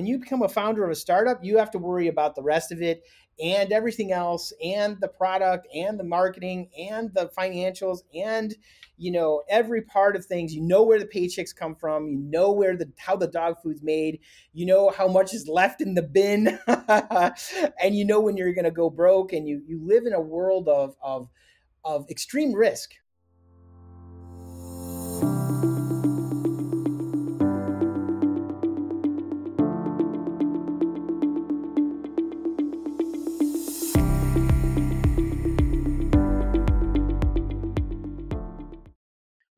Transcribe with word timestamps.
when 0.00 0.06
you 0.06 0.18
become 0.18 0.40
a 0.40 0.48
founder 0.48 0.82
of 0.82 0.90
a 0.90 0.94
startup, 0.94 1.44
you 1.44 1.58
have 1.58 1.70
to 1.72 1.78
worry 1.78 2.08
about 2.08 2.34
the 2.34 2.42
rest 2.42 2.72
of 2.72 2.80
it 2.80 3.02
and 3.38 3.70
everything 3.70 4.12
else 4.12 4.50
and 4.64 4.98
the 4.98 5.08
product 5.08 5.68
and 5.74 6.00
the 6.00 6.04
marketing 6.04 6.70
and 6.78 7.12
the 7.12 7.30
financials 7.38 7.98
and 8.14 8.56
you 8.96 9.10
know 9.10 9.42
every 9.50 9.82
part 9.82 10.16
of 10.16 10.24
things. 10.24 10.54
You 10.54 10.62
know 10.62 10.82
where 10.84 10.98
the 10.98 11.04
paychecks 11.04 11.54
come 11.54 11.74
from. 11.74 12.08
You 12.08 12.16
know 12.16 12.50
where 12.50 12.78
the 12.78 12.90
how 12.96 13.14
the 13.14 13.26
dog 13.26 13.56
food's 13.62 13.82
made. 13.82 14.20
You 14.54 14.64
know 14.64 14.88
how 14.88 15.06
much 15.06 15.34
is 15.34 15.46
left 15.46 15.82
in 15.82 15.92
the 15.92 16.02
bin. 16.02 16.58
And 17.82 17.94
you 17.94 18.06
know 18.06 18.20
when 18.20 18.38
you're 18.38 18.54
going 18.54 18.64
to 18.64 18.70
go 18.70 18.88
broke 18.88 19.34
and 19.34 19.46
you 19.46 19.62
you 19.66 19.86
live 19.86 20.06
in 20.06 20.14
a 20.14 20.20
world 20.20 20.66
of 20.66 20.96
of 21.02 21.28
of 21.84 22.08
extreme 22.08 22.54
risk 22.54 22.92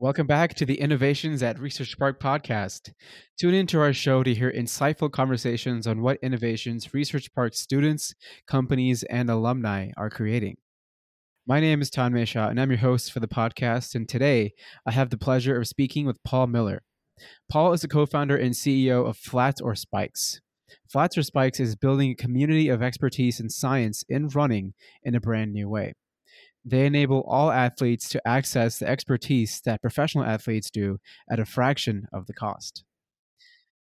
Welcome 0.02 0.26
back 0.26 0.54
to 0.54 0.66
the 0.66 0.80
Innovations 0.80 1.44
at 1.44 1.60
Research 1.60 1.96
Park 1.96 2.18
podcast. 2.18 2.90
Tune 3.38 3.54
into 3.54 3.78
our 3.78 3.92
show 3.92 4.24
to 4.24 4.34
hear 4.34 4.50
insightful 4.50 5.12
conversations 5.12 5.86
on 5.86 6.02
what 6.02 6.18
innovations 6.20 6.92
Research 6.92 7.32
Park 7.32 7.54
students, 7.54 8.12
companies, 8.48 9.04
and 9.04 9.30
alumni 9.30 9.90
are 9.96 10.10
creating. 10.10 10.56
My 11.46 11.60
name 11.60 11.80
is 11.80 11.88
Tanmay 11.88 12.26
Shah, 12.26 12.48
and 12.48 12.60
I'm 12.60 12.72
your 12.72 12.80
host 12.80 13.12
for 13.12 13.20
the 13.20 13.28
podcast. 13.28 13.94
And 13.94 14.08
today, 14.08 14.54
I 14.84 14.90
have 14.90 15.10
the 15.10 15.16
pleasure 15.16 15.56
of 15.56 15.68
speaking 15.68 16.04
with 16.04 16.20
Paul 16.24 16.48
Miller. 16.48 16.82
Paul 17.48 17.72
is 17.72 17.82
the 17.82 17.86
co 17.86 18.04
founder 18.04 18.36
and 18.36 18.54
CEO 18.54 19.08
of 19.08 19.16
Flats 19.16 19.60
or 19.60 19.76
Spikes. 19.76 20.40
Flats 20.90 21.16
or 21.16 21.22
Spikes 21.22 21.60
is 21.60 21.76
building 21.76 22.10
a 22.10 22.16
community 22.16 22.68
of 22.68 22.82
expertise 22.82 23.38
in 23.38 23.50
science 23.50 24.02
in 24.08 24.26
running 24.30 24.74
in 25.04 25.14
a 25.14 25.20
brand 25.20 25.52
new 25.52 25.68
way. 25.68 25.94
They 26.64 26.86
enable 26.86 27.22
all 27.22 27.50
athletes 27.50 28.08
to 28.10 28.26
access 28.26 28.78
the 28.78 28.88
expertise 28.88 29.60
that 29.64 29.80
professional 29.80 30.24
athletes 30.24 30.70
do 30.70 30.98
at 31.30 31.40
a 31.40 31.44
fraction 31.44 32.06
of 32.12 32.26
the 32.26 32.32
cost. 32.32 32.84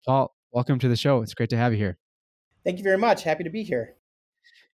Paul, 0.06 0.36
welcome 0.52 0.80
to 0.80 0.88
the 0.88 0.96
show. 0.96 1.22
It's 1.22 1.34
great 1.34 1.50
to 1.52 1.58
have 1.58 1.74
you 1.74 1.78
here. 1.78 1.98
Thank 2.64 2.78
you 2.80 2.84
very 2.84 2.98
much. 2.98 3.24
Happy 3.24 3.44
to 3.44 3.50
be 3.50 3.64
here. 3.64 3.96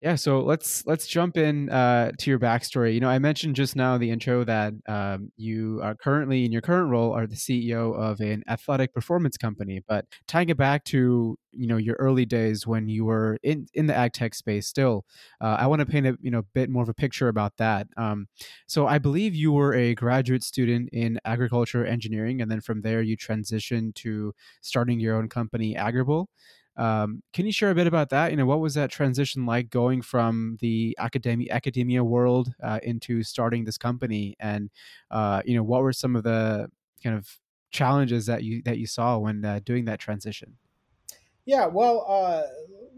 Yeah, 0.00 0.14
so 0.14 0.40
let's 0.42 0.86
let's 0.86 1.08
jump 1.08 1.36
in 1.36 1.70
uh, 1.70 2.12
to 2.20 2.30
your 2.30 2.38
backstory. 2.38 2.94
You 2.94 3.00
know, 3.00 3.08
I 3.08 3.18
mentioned 3.18 3.56
just 3.56 3.74
now 3.74 3.96
in 3.96 4.00
the 4.00 4.10
intro 4.12 4.44
that 4.44 4.72
um, 4.86 5.32
you 5.36 5.80
are 5.82 5.96
currently 5.96 6.44
in 6.44 6.52
your 6.52 6.60
current 6.62 6.88
role 6.88 7.12
are 7.12 7.26
the 7.26 7.34
CEO 7.34 7.92
of 7.98 8.20
an 8.20 8.44
athletic 8.48 8.94
performance 8.94 9.36
company. 9.36 9.82
But 9.88 10.04
tying 10.28 10.50
it 10.50 10.56
back 10.56 10.84
to 10.86 11.36
you 11.50 11.66
know 11.66 11.78
your 11.78 11.96
early 11.98 12.24
days 12.26 12.64
when 12.64 12.88
you 12.88 13.04
were 13.06 13.38
in 13.42 13.66
in 13.74 13.88
the 13.88 13.94
ag 13.96 14.12
tech 14.12 14.34
space, 14.36 14.68
still, 14.68 15.04
uh, 15.40 15.56
I 15.58 15.66
want 15.66 15.80
to 15.80 15.86
paint 15.86 16.06
a 16.06 16.16
you 16.20 16.30
know 16.30 16.42
bit 16.54 16.70
more 16.70 16.84
of 16.84 16.88
a 16.88 16.94
picture 16.94 17.26
about 17.26 17.56
that. 17.56 17.88
Um, 17.96 18.28
so 18.68 18.86
I 18.86 18.98
believe 18.98 19.34
you 19.34 19.50
were 19.50 19.74
a 19.74 19.96
graduate 19.96 20.44
student 20.44 20.90
in 20.92 21.18
agriculture 21.24 21.84
engineering, 21.84 22.40
and 22.40 22.48
then 22.48 22.60
from 22.60 22.82
there 22.82 23.02
you 23.02 23.16
transitioned 23.16 23.96
to 23.96 24.32
starting 24.60 25.00
your 25.00 25.16
own 25.16 25.28
company, 25.28 25.74
Agrible. 25.74 26.26
Um, 26.78 27.24
can 27.32 27.44
you 27.44 27.52
share 27.52 27.70
a 27.70 27.74
bit 27.74 27.88
about 27.88 28.10
that? 28.10 28.30
You 28.30 28.36
know, 28.36 28.46
what 28.46 28.60
was 28.60 28.74
that 28.74 28.90
transition 28.90 29.44
like 29.44 29.68
going 29.68 30.00
from 30.00 30.56
the 30.60 30.96
academia 30.98 31.52
academia 31.52 32.04
world 32.04 32.52
uh, 32.62 32.78
into 32.84 33.24
starting 33.24 33.64
this 33.64 33.76
company, 33.76 34.36
and 34.38 34.70
uh, 35.10 35.42
you 35.44 35.56
know, 35.56 35.64
what 35.64 35.82
were 35.82 35.92
some 35.92 36.14
of 36.14 36.22
the 36.22 36.70
kind 37.02 37.16
of 37.16 37.28
challenges 37.70 38.26
that 38.26 38.44
you 38.44 38.62
that 38.62 38.78
you 38.78 38.86
saw 38.86 39.18
when 39.18 39.44
uh, 39.44 39.60
doing 39.64 39.86
that 39.86 39.98
transition? 39.98 40.56
Yeah, 41.46 41.66
well, 41.66 42.04
uh, 42.06 42.42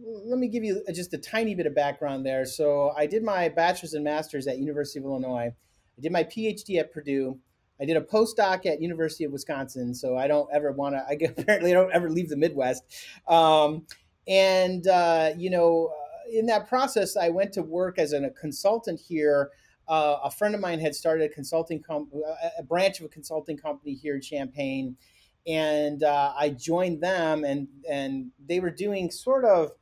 let 0.04 0.38
me 0.38 0.48
give 0.48 0.62
you 0.62 0.84
just 0.92 1.14
a 1.14 1.18
tiny 1.18 1.54
bit 1.54 1.66
of 1.66 1.74
background 1.74 2.26
there. 2.26 2.44
So, 2.44 2.92
I 2.96 3.06
did 3.06 3.22
my 3.22 3.48
bachelor's 3.48 3.94
and 3.94 4.04
master's 4.04 4.46
at 4.46 4.58
University 4.58 4.98
of 4.98 5.06
Illinois. 5.06 5.54
I 5.96 6.00
did 6.00 6.12
my 6.12 6.24
PhD 6.24 6.78
at 6.78 6.92
Purdue. 6.92 7.38
I 7.80 7.86
did 7.86 7.96
a 7.96 8.00
postdoc 8.00 8.66
at 8.66 8.82
University 8.82 9.24
of 9.24 9.32
Wisconsin, 9.32 9.94
so 9.94 10.16
I 10.16 10.26
don't 10.26 10.48
ever 10.52 10.70
want 10.72 10.94
to. 10.94 11.04
I 11.08 11.12
apparently 11.38 11.72
don't 11.72 11.92
ever 11.92 12.10
leave 12.10 12.28
the 12.28 12.36
Midwest. 12.36 12.84
Um, 13.26 13.86
and 14.28 14.86
uh, 14.86 15.32
you 15.36 15.50
know, 15.50 15.92
uh, 15.92 16.38
in 16.38 16.46
that 16.46 16.68
process, 16.68 17.16
I 17.16 17.30
went 17.30 17.52
to 17.54 17.62
work 17.62 17.98
as 17.98 18.12
an, 18.12 18.24
a 18.24 18.30
consultant 18.30 19.00
here. 19.00 19.50
Uh, 19.88 20.18
a 20.24 20.30
friend 20.30 20.54
of 20.54 20.60
mine 20.60 20.78
had 20.78 20.94
started 20.94 21.30
a 21.30 21.34
consulting 21.34 21.82
com- 21.82 22.10
a 22.58 22.62
branch 22.62 23.00
of 23.00 23.06
a 23.06 23.08
consulting 23.08 23.56
company 23.56 23.94
here 23.94 24.14
in 24.14 24.20
Champaign, 24.20 24.96
and 25.46 26.04
uh, 26.04 26.32
I 26.38 26.50
joined 26.50 27.00
them, 27.00 27.44
and 27.44 27.66
and 27.88 28.30
they 28.46 28.60
were 28.60 28.70
doing 28.70 29.10
sort 29.10 29.44
of 29.44 29.72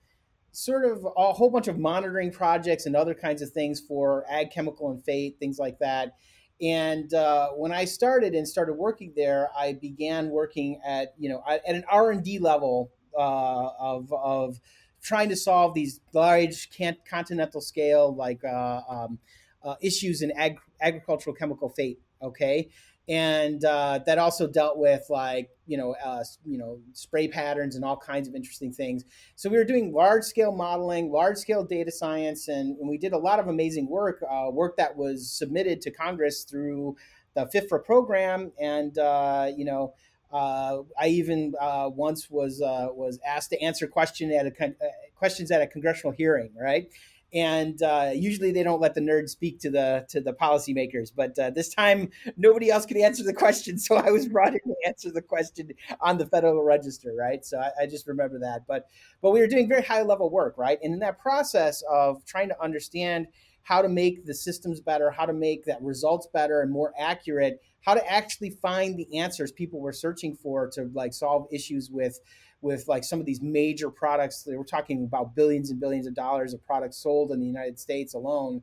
sort 0.53 0.85
of 0.85 1.07
a 1.17 1.33
whole 1.33 1.51
bunch 1.51 1.69
of 1.69 1.79
monitoring 1.79 2.33
projects 2.33 2.87
and 2.87 2.97
other 2.97 3.15
kinds 3.15 3.43
of 3.43 3.51
things 3.51 3.81
for 3.81 4.25
ag 4.31 4.51
chemical 4.51 4.91
and 4.91 5.05
fate 5.05 5.37
things 5.39 5.59
like 5.59 5.79
that 5.79 6.15
and 6.61 7.13
uh, 7.15 7.51
when 7.51 7.73
I 7.73 7.85
started 7.85 8.35
and 8.35 8.47
started 8.49 8.75
working 8.75 9.13
there, 9.17 9.49
I 9.57 9.75
began 9.75 10.31
working 10.31 10.81
at 10.85 11.15
you 11.19 11.29
know 11.29 11.43
at 11.49 11.63
an 11.69 11.85
R 11.91 12.11
and 12.11 12.25
D 12.25 12.39
level 12.39 12.91
uh, 13.17 13.71
of 13.79 14.13
of 14.13 14.61
trying 15.01 15.29
to 15.29 15.37
solve 15.37 15.75
these 15.75 16.01
large 16.13 16.69
continental 17.09 17.61
scale 17.61 18.15
like 18.15 18.45
uh, 18.45 18.81
um, 18.89 19.19
uh, 19.63 19.77
issues 19.81 20.23
in 20.23 20.33
ag- 20.33 20.59
agricultural 20.81 21.35
chemical 21.35 21.69
fate. 21.69 22.01
Okay, 22.21 22.71
and 23.09 23.65
uh, 23.65 24.01
that 24.05 24.19
also 24.19 24.47
dealt 24.47 24.77
with 24.77 25.07
like 25.09 25.49
you 25.67 25.79
know 25.79 25.95
uh, 26.05 26.23
you 26.45 26.59
know 26.59 26.79
spray 26.93 27.27
patterns 27.27 27.75
and 27.75 27.85
all 27.85 27.97
kinds 27.97 28.29
of 28.29 28.35
interesting 28.35 28.73
things. 28.73 29.05
So 29.35 29.49
we 29.49 29.57
were 29.57 29.65
doing 29.65 29.93
large 29.93 30.25
scale 30.25 30.53
modeling, 30.53 31.11
large 31.11 31.39
scale 31.39 31.65
data 31.65 31.91
science, 31.91 32.49
and, 32.49 32.77
and, 32.79 32.89
we 32.89 32.99
did 32.99 33.13
a 33.13 33.19
lot 33.19 33.39
of 33.41 33.49
amazing 33.49 33.89
work. 33.89 34.23
Uh, 34.31 34.51
work 34.51 34.77
that 34.77 34.97
was 34.97 35.31
submitted 35.31 35.81
to 35.83 35.91
Congress 35.91 36.45
through 36.45 36.97
the 37.35 37.47
FIFRA 37.47 37.85
program, 37.85 38.53
and 38.61 38.99
uh, 38.99 39.51
you 39.57 39.65
know. 39.65 39.95
Uh, 40.31 40.83
I 41.01 41.09
even 41.09 41.55
uh, 41.59 41.89
once 41.89 42.29
was 42.29 42.61
was 42.61 43.19
asked 43.27 43.49
to 43.49 43.63
answer 43.63 43.87
question 43.87 44.31
at 44.31 44.45
a 44.45 44.51
con- 44.51 44.77
questions 45.17 45.51
at 45.51 45.63
a 45.63 45.67
congressional 45.67 46.13
hearing, 46.13 46.51
right? 46.61 46.87
And 47.35 47.83
uh, 47.83 48.11
usually 48.15 48.53
they 48.53 48.63
don't 48.63 48.81
let 48.81 48.95
the 48.95 49.01
nerds 49.01 49.31
speak 49.31 49.61
to 49.61 49.71
the 49.71 50.07
to 50.09 50.21
the 50.21 50.33
policymakers 50.33 51.11
but 51.15 51.39
uh, 51.39 51.51
this 51.51 51.69
time 51.75 52.09
nobody 52.37 52.71
else 52.71 52.87
could 52.87 52.97
answer 52.97 53.23
the 53.23 53.35
question 53.35 53.79
so 53.79 53.97
i 53.97 54.11
was 54.11 54.27
brought 54.29 54.55
in 54.55 54.61
to 54.61 54.75
answer 54.87 55.11
the 55.11 55.21
question 55.21 55.69
on 56.01 56.17
the 56.17 56.27
federal 56.27 56.63
register 56.63 57.13
right? 57.19 57.45
So 57.45 57.59
I, 57.59 57.83
I, 57.83 57.87
just 57.87 58.07
remember 58.07 58.39
that. 58.41 58.63
But 58.67 58.89
but 59.21 59.31
we 59.31 59.41
were 59.41 59.47
doing 59.47 59.69
very 59.69 59.83
high 59.83 60.03
level 60.03 60.31
work 60.31 60.57
right? 60.57 60.79
And 60.83 60.93
in 60.93 61.01
that 61.01 61.19
process 61.19 61.83
of 61.91 62.25
trying 62.25 62.49
to 62.49 62.63
understand 62.63 63.27
how 63.63 63.83
to 63.83 63.89
make 63.89 64.25
the 64.25 64.35
systems 64.35 64.81
better 64.81 65.11
how 65.11 65.27
to 65.27 65.33
make 65.35 65.65
that 65.67 65.83
results 65.83 66.27
better 66.33 66.63
and 66.63 66.73
more 66.73 66.95
accurate 66.99 67.61
how 67.83 67.93
to 67.93 68.11
actually 68.11 68.49
find 68.49 68.97
the 68.97 69.19
answers 69.19 69.53
people 69.53 69.79
were 69.79 69.93
searching 69.93 70.35
for 70.35 70.69
to 70.69 70.91
like 70.95 71.13
solve 71.13 71.47
issues 71.53 71.91
with 71.91 72.19
with 72.61 72.89
like 72.89 73.05
some 73.05 73.21
of 73.21 73.27
these 73.27 73.41
major 73.41 73.91
products. 73.91 74.47
Were 74.47 74.65
talking 74.65 75.05
about 75.05 75.35
billions 75.35 75.71
and 75.71 75.81
billions 75.81 76.07
of 76.07 76.15
dollars 76.15 76.55
of 76.55 76.65
products 76.65 76.99
sold 76.99 77.31
in 77.31 77.41
the 77.41 77.47
United 77.47 77.79
States 77.79 78.15
alone. 78.15 78.63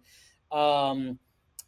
Um, 0.52 1.20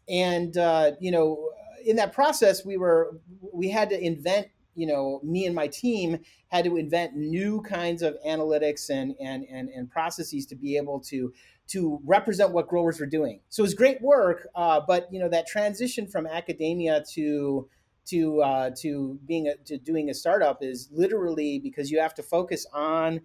and 0.09 0.57
uh, 0.57 0.91
you 0.99 1.11
know, 1.11 1.51
in 1.85 1.95
that 1.97 2.13
process, 2.13 2.65
we 2.65 2.77
were 2.77 3.19
we 3.53 3.69
had 3.69 3.89
to 3.89 3.99
invent. 3.99 4.47
You 4.75 4.85
know, 4.85 5.19
me 5.23 5.47
and 5.47 5.55
my 5.55 5.67
team 5.67 6.19
had 6.49 6.65
to 6.65 6.77
invent 6.77 7.15
new 7.15 7.61
kinds 7.61 8.03
of 8.03 8.15
analytics 8.25 8.89
and 8.89 9.15
and 9.19 9.43
and, 9.51 9.69
and 9.69 9.89
processes 9.89 10.45
to 10.47 10.55
be 10.55 10.77
able 10.77 10.99
to 11.01 11.33
to 11.69 11.99
represent 12.05 12.51
what 12.51 12.67
growers 12.67 12.99
were 12.99 13.07
doing. 13.07 13.41
So 13.49 13.61
it 13.61 13.65
was 13.65 13.73
great 13.73 14.01
work, 14.01 14.47
uh, 14.55 14.81
but 14.87 15.07
you 15.11 15.19
know 15.19 15.29
that 15.29 15.47
transition 15.47 16.07
from 16.07 16.27
academia 16.27 17.03
to 17.13 17.67
to 18.09 18.41
uh, 18.41 18.71
to 18.81 19.19
being 19.25 19.47
a, 19.47 19.55
to 19.65 19.77
doing 19.77 20.09
a 20.09 20.13
startup 20.13 20.63
is 20.63 20.89
literally 20.91 21.59
because 21.59 21.91
you 21.91 21.99
have 21.99 22.13
to 22.15 22.23
focus 22.23 22.65
on 22.73 23.21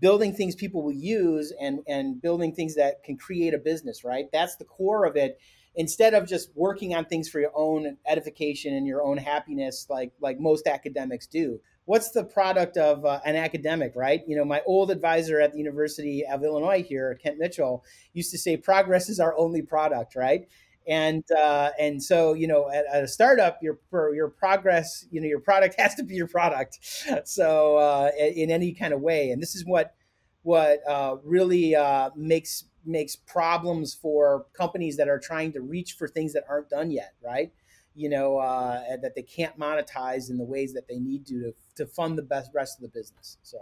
building 0.00 0.34
things 0.34 0.54
people 0.54 0.82
will 0.82 0.92
use 0.92 1.52
and 1.60 1.80
and 1.86 2.20
building 2.20 2.54
things 2.54 2.74
that 2.74 3.02
can 3.04 3.16
create 3.16 3.54
a 3.54 3.58
business 3.58 4.04
right? 4.04 4.26
That's 4.32 4.56
the 4.56 4.64
core 4.64 5.06
of 5.06 5.16
it. 5.16 5.38
Instead 5.76 6.14
of 6.14 6.28
just 6.28 6.50
working 6.54 6.94
on 6.94 7.04
things 7.04 7.28
for 7.28 7.40
your 7.40 7.50
own 7.54 7.96
edification 8.06 8.74
and 8.74 8.86
your 8.86 9.02
own 9.02 9.18
happiness 9.18 9.86
like 9.88 10.12
like 10.20 10.38
most 10.38 10.66
academics 10.66 11.26
do. 11.26 11.60
What's 11.86 12.12
the 12.12 12.24
product 12.24 12.78
of 12.78 13.04
uh, 13.04 13.20
an 13.26 13.36
academic 13.36 13.92
right? 13.94 14.22
You 14.26 14.36
know 14.36 14.44
my 14.44 14.62
old 14.66 14.90
advisor 14.90 15.40
at 15.40 15.52
the 15.52 15.58
university 15.58 16.24
of 16.26 16.42
illinois 16.42 16.82
here 16.82 17.18
kent 17.22 17.38
mitchell 17.38 17.84
used 18.12 18.32
to 18.32 18.38
say 18.38 18.56
progress 18.56 19.08
is 19.08 19.20
our 19.20 19.36
only 19.38 19.62
product 19.62 20.16
right 20.16 20.48
and 20.86 21.24
uh, 21.30 21.70
and 21.78 22.02
so 22.02 22.34
you 22.34 22.46
know 22.46 22.70
at, 22.70 22.84
at, 22.92 23.04
a 23.04 23.08
startup 23.08 23.58
your 23.62 23.78
your 24.14 24.28
progress 24.28 25.06
you 25.10 25.20
know 25.20 25.26
your 25.26 25.40
product 25.40 25.74
has 25.78 25.94
to 25.96 26.02
be 26.02 26.14
your 26.14 26.28
product. 26.28 26.78
So 27.24 27.76
uh, 27.76 28.10
in 28.18 28.50
any 28.50 28.72
kind 28.72 28.92
of 28.92 29.00
way. 29.00 29.30
And 29.30 29.42
this 29.42 29.54
is 29.54 29.64
what 29.64 29.94
what 30.42 30.80
uh, 30.88 31.16
really 31.24 31.74
uh, 31.74 32.10
makes 32.16 32.64
makes 32.86 33.16
problems 33.16 33.94
for 33.94 34.46
companies 34.52 34.96
that 34.98 35.08
are 35.08 35.18
trying 35.18 35.52
to 35.52 35.62
reach 35.62 35.94
for 35.94 36.06
things 36.06 36.34
that 36.34 36.44
aren't 36.48 36.68
done 36.68 36.90
yet 36.90 37.14
right? 37.24 37.52
You 37.94 38.08
know 38.08 38.38
uh, 38.38 38.96
that 39.00 39.14
they 39.14 39.22
can't 39.22 39.58
monetize 39.58 40.30
in 40.30 40.36
the 40.36 40.44
ways 40.44 40.74
that 40.74 40.88
they 40.88 40.98
need 40.98 41.26
to 41.26 41.40
to, 41.40 41.54
to 41.76 41.86
fund 41.86 42.18
the 42.18 42.22
best 42.22 42.50
rest 42.54 42.78
of 42.78 42.82
the 42.82 42.88
business. 42.88 43.38
So. 43.42 43.58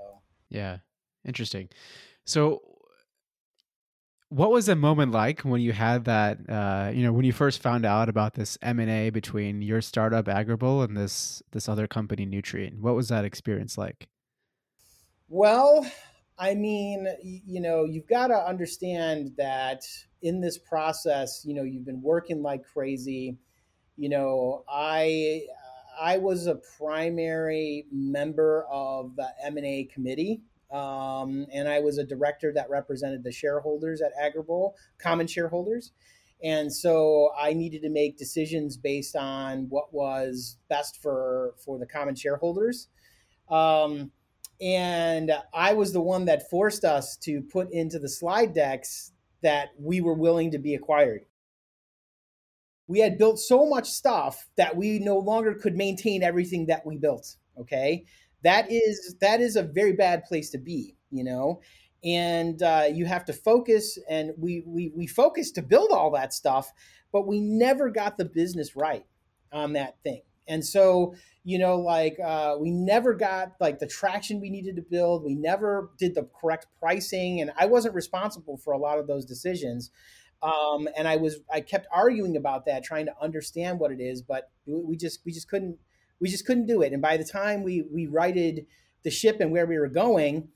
Yeah. 0.48 0.78
Interesting. 1.24 1.68
So, 2.24 2.62
what 4.32 4.50
was 4.50 4.64
the 4.64 4.74
moment 4.74 5.12
like 5.12 5.40
when 5.40 5.60
you 5.60 5.72
had 5.72 6.06
that? 6.06 6.38
Uh, 6.48 6.90
you 6.92 7.02
know, 7.02 7.12
when 7.12 7.26
you 7.26 7.34
first 7.34 7.60
found 7.60 7.84
out 7.84 8.08
about 8.08 8.32
this 8.32 8.56
M 8.62 8.78
and 8.78 8.90
A 8.90 9.10
between 9.10 9.60
your 9.60 9.82
startup 9.82 10.24
Agrible 10.24 10.82
and 10.82 10.96
this 10.96 11.42
this 11.52 11.68
other 11.68 11.86
company, 11.86 12.24
Nutrien? 12.24 12.80
What 12.80 12.94
was 12.94 13.08
that 13.08 13.26
experience 13.26 13.76
like? 13.76 14.08
Well, 15.28 15.86
I 16.38 16.54
mean, 16.54 17.06
you 17.22 17.60
know, 17.60 17.84
you've 17.84 18.06
got 18.06 18.28
to 18.28 18.36
understand 18.36 19.32
that 19.36 19.84
in 20.22 20.40
this 20.40 20.56
process, 20.56 21.44
you 21.44 21.52
know, 21.52 21.62
you've 21.62 21.84
been 21.84 22.00
working 22.00 22.42
like 22.42 22.64
crazy. 22.64 23.36
You 23.98 24.08
know, 24.08 24.64
I 24.66 25.42
I 26.00 26.16
was 26.16 26.46
a 26.46 26.58
primary 26.78 27.84
member 27.92 28.64
of 28.70 29.14
the 29.14 29.28
M 29.44 29.58
and 29.58 29.66
A 29.66 29.84
committee 29.84 30.40
um, 30.72 31.46
and 31.52 31.68
I 31.68 31.80
was 31.80 31.98
a 31.98 32.04
director 32.04 32.52
that 32.54 32.70
represented 32.70 33.22
the 33.22 33.30
shareholders 33.30 34.00
at 34.00 34.12
Agrible, 34.20 34.72
common 34.98 35.26
shareholders. 35.26 35.92
And 36.42 36.72
so 36.72 37.30
I 37.38 37.52
needed 37.52 37.82
to 37.82 37.90
make 37.90 38.16
decisions 38.16 38.76
based 38.76 39.14
on 39.14 39.66
what 39.68 39.92
was 39.92 40.56
best 40.68 41.00
for, 41.00 41.54
for 41.64 41.78
the 41.78 41.86
common 41.86 42.14
shareholders. 42.14 42.88
Um, 43.48 44.10
and 44.60 45.30
I 45.52 45.74
was 45.74 45.92
the 45.92 46.00
one 46.00 46.24
that 46.24 46.48
forced 46.50 46.84
us 46.84 47.16
to 47.18 47.42
put 47.42 47.70
into 47.70 47.98
the 47.98 48.08
slide 48.08 48.54
decks 48.54 49.12
that 49.42 49.70
we 49.78 50.00
were 50.00 50.14
willing 50.14 50.50
to 50.52 50.58
be 50.58 50.74
acquired. 50.74 51.26
We 52.86 53.00
had 53.00 53.18
built 53.18 53.38
so 53.38 53.66
much 53.66 53.88
stuff 53.88 54.48
that 54.56 54.76
we 54.76 54.98
no 54.98 55.18
longer 55.18 55.54
could 55.54 55.76
maintain 55.76 56.22
everything 56.22 56.66
that 56.66 56.86
we 56.86 56.96
built. 56.96 57.36
Okay 57.58 58.04
that 58.42 58.70
is 58.70 59.16
that 59.20 59.40
is 59.40 59.56
a 59.56 59.62
very 59.62 59.92
bad 59.92 60.24
place 60.24 60.50
to 60.50 60.58
be 60.58 60.96
you 61.12 61.22
know? 61.22 61.60
And 62.04 62.60
uh, 62.60 62.88
you 62.92 63.06
have 63.06 63.24
to 63.26 63.32
focus 63.32 63.96
and 64.10 64.32
we, 64.36 64.64
we 64.66 64.90
we 64.96 65.06
focused 65.06 65.54
to 65.54 65.62
build 65.62 65.92
all 65.92 66.10
that 66.12 66.32
stuff 66.32 66.72
but 67.12 67.26
we 67.28 67.38
never 67.40 67.90
got 67.90 68.16
the 68.16 68.24
business 68.24 68.74
right 68.74 69.04
on 69.52 69.74
that 69.74 69.96
thing. 70.02 70.22
And 70.48 70.64
so 70.64 71.14
you 71.44 71.58
know 71.58 71.76
like 71.76 72.18
uh, 72.18 72.56
we 72.58 72.72
never 72.72 73.14
got 73.14 73.52
like 73.60 73.78
the 73.78 73.86
traction 73.86 74.40
we 74.40 74.50
needed 74.50 74.74
to 74.76 74.82
build. 74.82 75.24
We 75.24 75.36
never 75.36 75.90
did 75.96 76.16
the 76.16 76.28
correct 76.40 76.66
pricing 76.80 77.40
and 77.40 77.52
i 77.56 77.66
wasn't 77.66 77.94
responsible 77.94 78.56
for 78.56 78.72
a 78.72 78.78
lot 78.78 78.98
of 78.98 79.06
those 79.06 79.24
decisions. 79.24 79.92
Um, 80.42 80.88
and 80.96 81.06
i 81.06 81.14
was 81.14 81.36
i 81.52 81.60
kept 81.60 81.86
arguing 81.92 82.36
about 82.36 82.66
that 82.66 82.82
trying 82.82 83.06
to 83.06 83.14
understand 83.20 83.78
what 83.78 83.92
it 83.92 84.00
is 84.00 84.22
but 84.22 84.50
we 84.66 84.96
just 84.96 85.20
we 85.24 85.30
just 85.30 85.48
couldn't 85.48 85.78
we 86.22 86.30
just 86.30 86.46
couldn't 86.46 86.66
do 86.66 86.82
it. 86.82 86.92
And 86.92 87.02
by 87.02 87.16
the 87.16 87.24
time 87.24 87.64
we 87.64 87.84
we 87.92 88.06
righted 88.06 88.64
the 89.02 89.10
ship 89.10 89.38
and 89.40 89.50
where 89.50 89.66
we 89.66 89.76
were 89.76 89.88
going, 89.88 90.48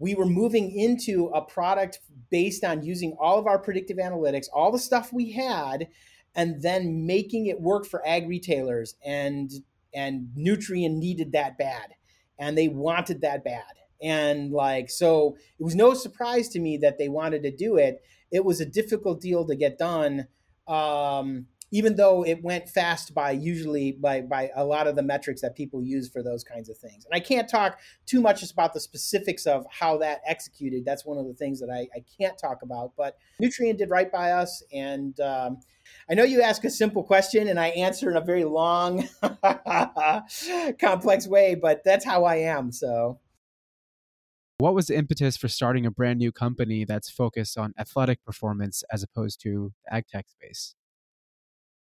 we 0.00 0.16
were 0.16 0.26
moving 0.26 0.72
into 0.72 1.28
a 1.28 1.40
product 1.40 2.00
based 2.30 2.64
on 2.64 2.82
using 2.82 3.16
all 3.20 3.38
of 3.38 3.46
our 3.46 3.58
predictive 3.58 3.98
analytics, 3.98 4.46
all 4.52 4.72
the 4.72 4.80
stuff 4.80 5.12
we 5.12 5.30
had, 5.30 5.86
and 6.34 6.60
then 6.60 7.06
making 7.06 7.46
it 7.46 7.60
work 7.60 7.86
for 7.86 8.06
ag 8.06 8.28
retailers. 8.28 8.96
And 9.04 9.50
and 9.94 10.28
Nutrien 10.36 10.96
needed 10.96 11.32
that 11.32 11.56
bad, 11.56 11.94
and 12.36 12.58
they 12.58 12.66
wanted 12.66 13.20
that 13.20 13.44
bad. 13.44 13.62
And 14.02 14.50
like 14.50 14.90
so, 14.90 15.36
it 15.58 15.62
was 15.62 15.76
no 15.76 15.94
surprise 15.94 16.48
to 16.48 16.58
me 16.58 16.78
that 16.78 16.98
they 16.98 17.08
wanted 17.08 17.44
to 17.44 17.52
do 17.52 17.76
it. 17.76 18.02
It 18.32 18.44
was 18.44 18.60
a 18.60 18.66
difficult 18.66 19.20
deal 19.20 19.46
to 19.46 19.54
get 19.54 19.78
done. 19.78 20.26
Um, 20.66 21.46
even 21.70 21.96
though 21.96 22.24
it 22.24 22.42
went 22.42 22.68
fast 22.68 23.14
by 23.14 23.32
usually 23.32 23.92
by 23.92 24.20
by 24.20 24.50
a 24.54 24.64
lot 24.64 24.86
of 24.86 24.96
the 24.96 25.02
metrics 25.02 25.40
that 25.42 25.56
people 25.56 25.82
use 25.82 26.08
for 26.08 26.22
those 26.22 26.44
kinds 26.44 26.68
of 26.68 26.78
things. 26.78 27.04
And 27.04 27.14
I 27.14 27.20
can't 27.20 27.48
talk 27.48 27.78
too 28.06 28.20
much 28.20 28.40
just 28.40 28.52
about 28.52 28.72
the 28.72 28.80
specifics 28.80 29.46
of 29.46 29.66
how 29.70 29.98
that 29.98 30.20
executed. 30.26 30.84
That's 30.84 31.04
one 31.04 31.18
of 31.18 31.26
the 31.26 31.34
things 31.34 31.60
that 31.60 31.70
I, 31.70 31.88
I 31.94 32.04
can't 32.20 32.38
talk 32.38 32.62
about. 32.62 32.92
But 32.96 33.16
Nutrien 33.42 33.76
did 33.76 33.90
right 33.90 34.10
by 34.10 34.32
us, 34.32 34.62
and 34.72 35.18
um, 35.20 35.58
I 36.08 36.14
know 36.14 36.24
you 36.24 36.42
ask 36.42 36.64
a 36.64 36.70
simple 36.70 37.02
question 37.02 37.48
and 37.48 37.58
I 37.58 37.68
answer 37.68 38.10
in 38.10 38.16
a 38.16 38.20
very 38.20 38.44
long, 38.44 39.08
complex 40.80 41.26
way, 41.26 41.54
but 41.54 41.82
that's 41.84 42.04
how 42.04 42.24
I 42.24 42.36
am. 42.36 42.72
So. 42.72 43.20
What 44.58 44.74
was 44.74 44.86
the 44.86 44.96
impetus 44.96 45.36
for 45.36 45.48
starting 45.48 45.84
a 45.84 45.90
brand 45.90 46.18
new 46.18 46.32
company 46.32 46.84
that's 46.84 47.10
focused 47.10 47.58
on 47.58 47.74
athletic 47.78 48.24
performance 48.24 48.82
as 48.90 49.02
opposed 49.02 49.40
to 49.42 49.72
ag 49.90 50.06
tech 50.06 50.28
space? 50.30 50.74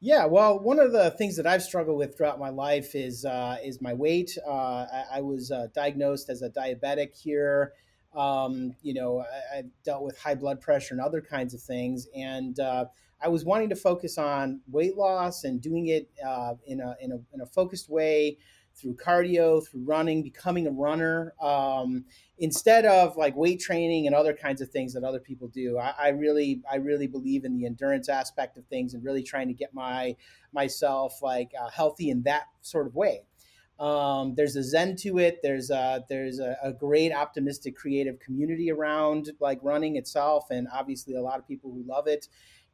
Yeah, 0.05 0.25
well, 0.25 0.59
one 0.59 0.81
of 0.81 0.91
the 0.91 1.13
things 1.13 1.37
that 1.37 1.47
I've 1.47 1.63
struggled 1.63 1.97
with 1.97 2.17
throughout 2.17 2.41
my 2.41 2.49
life 2.49 2.97
is 2.97 3.25
uh, 3.25 3.59
is 3.63 3.81
my 3.81 3.95
weight. 3.95 4.37
Uh, 4.45 4.51
I, 4.93 5.05
I, 5.13 5.21
was 5.21 5.53
uh, 5.53 5.69
diagnosed 5.73 6.29
as 6.29 6.43
a 6.43 6.51
diabetic 6.51 7.17
here. 7.17 7.73
Um, 8.13 8.75
you 8.83 8.95
know, 8.95 9.21
I, 9.21 9.59
I, 9.59 9.63
dealt 9.85 10.03
with 10.03 10.19
high 10.19 10.35
blood 10.35 10.61
pressure 10.61 10.93
and 10.93 11.01
other 11.01 11.21
kinds 11.21 11.55
of 11.55 11.63
things, 11.63 12.09
and 12.17 12.59
uh, 12.59 12.87
I 13.23 13.29
was 13.29 13.45
wanting 13.45 13.69
to 13.69 13.77
focus 13.77 14.19
on 14.19 14.61
weight 14.69 14.97
loss 14.97 15.45
and 15.45 15.61
doing 15.61 15.87
it 15.87 16.11
uh, 16.27 16.55
in 16.67 16.81
a 16.81 16.97
in 17.01 17.13
a 17.13 17.21
in 17.33 17.41
a 17.41 17.47
focused 17.47 17.89
way 17.89 18.39
through 18.75 18.95
cardio, 18.95 19.67
through 19.67 19.85
running, 19.85 20.23
becoming 20.23 20.67
a 20.67 20.71
runner, 20.71 21.35
um, 21.41 22.05
instead 22.39 22.85
of 22.85 23.17
like 23.17 23.37
weight 23.37 23.61
training 23.61 24.07
and 24.07 24.15
other 24.15 24.33
kinds 24.33 24.61
of 24.61 24.71
things 24.71 24.93
that 24.95 25.05
other 25.05 25.21
people 25.21 25.49
do. 25.49 25.79
I, 25.79 25.95
I, 25.99 26.09
really, 26.09 26.63
I 26.71 26.77
really 26.77 27.07
believe 27.07 27.45
in 27.45 27.57
the 27.57 27.67
endurance 27.67 28.09
aspect 28.09 28.57
of 28.57 28.67
things 28.67 28.95
and 28.95 29.05
really 29.05 29.23
trying 29.23 29.49
to 29.49 29.55
get 29.55 29.75
my 29.75 30.17
myself 30.53 31.23
like 31.23 31.51
uh, 31.61 31.71
healthy 31.71 32.11
in 32.11 32.23
that 32.25 32.45
sort 32.61 32.87
of 32.87 32.95
way. 32.95 33.23
Um, 33.79 34.35
there's 34.37 34.55
a 34.55 34.63
zen 34.63 34.97
to 34.97 35.19
it. 35.19 35.41
There's 35.43 35.71
a, 35.71 36.05
there's 36.09 36.39
a, 36.39 36.57
a, 36.63 36.73
great 36.73 37.13
optimistic 37.13 37.75
creative 37.75 38.21
community 38.21 38.71
around 38.71 39.33
like 39.41 39.59
running 39.63 39.97
itself, 39.97 40.51
and 40.51 40.69
obviously 40.73 41.15
a 41.15 41.23
lot 41.23 41.41
of 41.41 41.49
people 41.49 41.73
who 41.73 41.83
love 41.85 42.07
it 42.07 42.29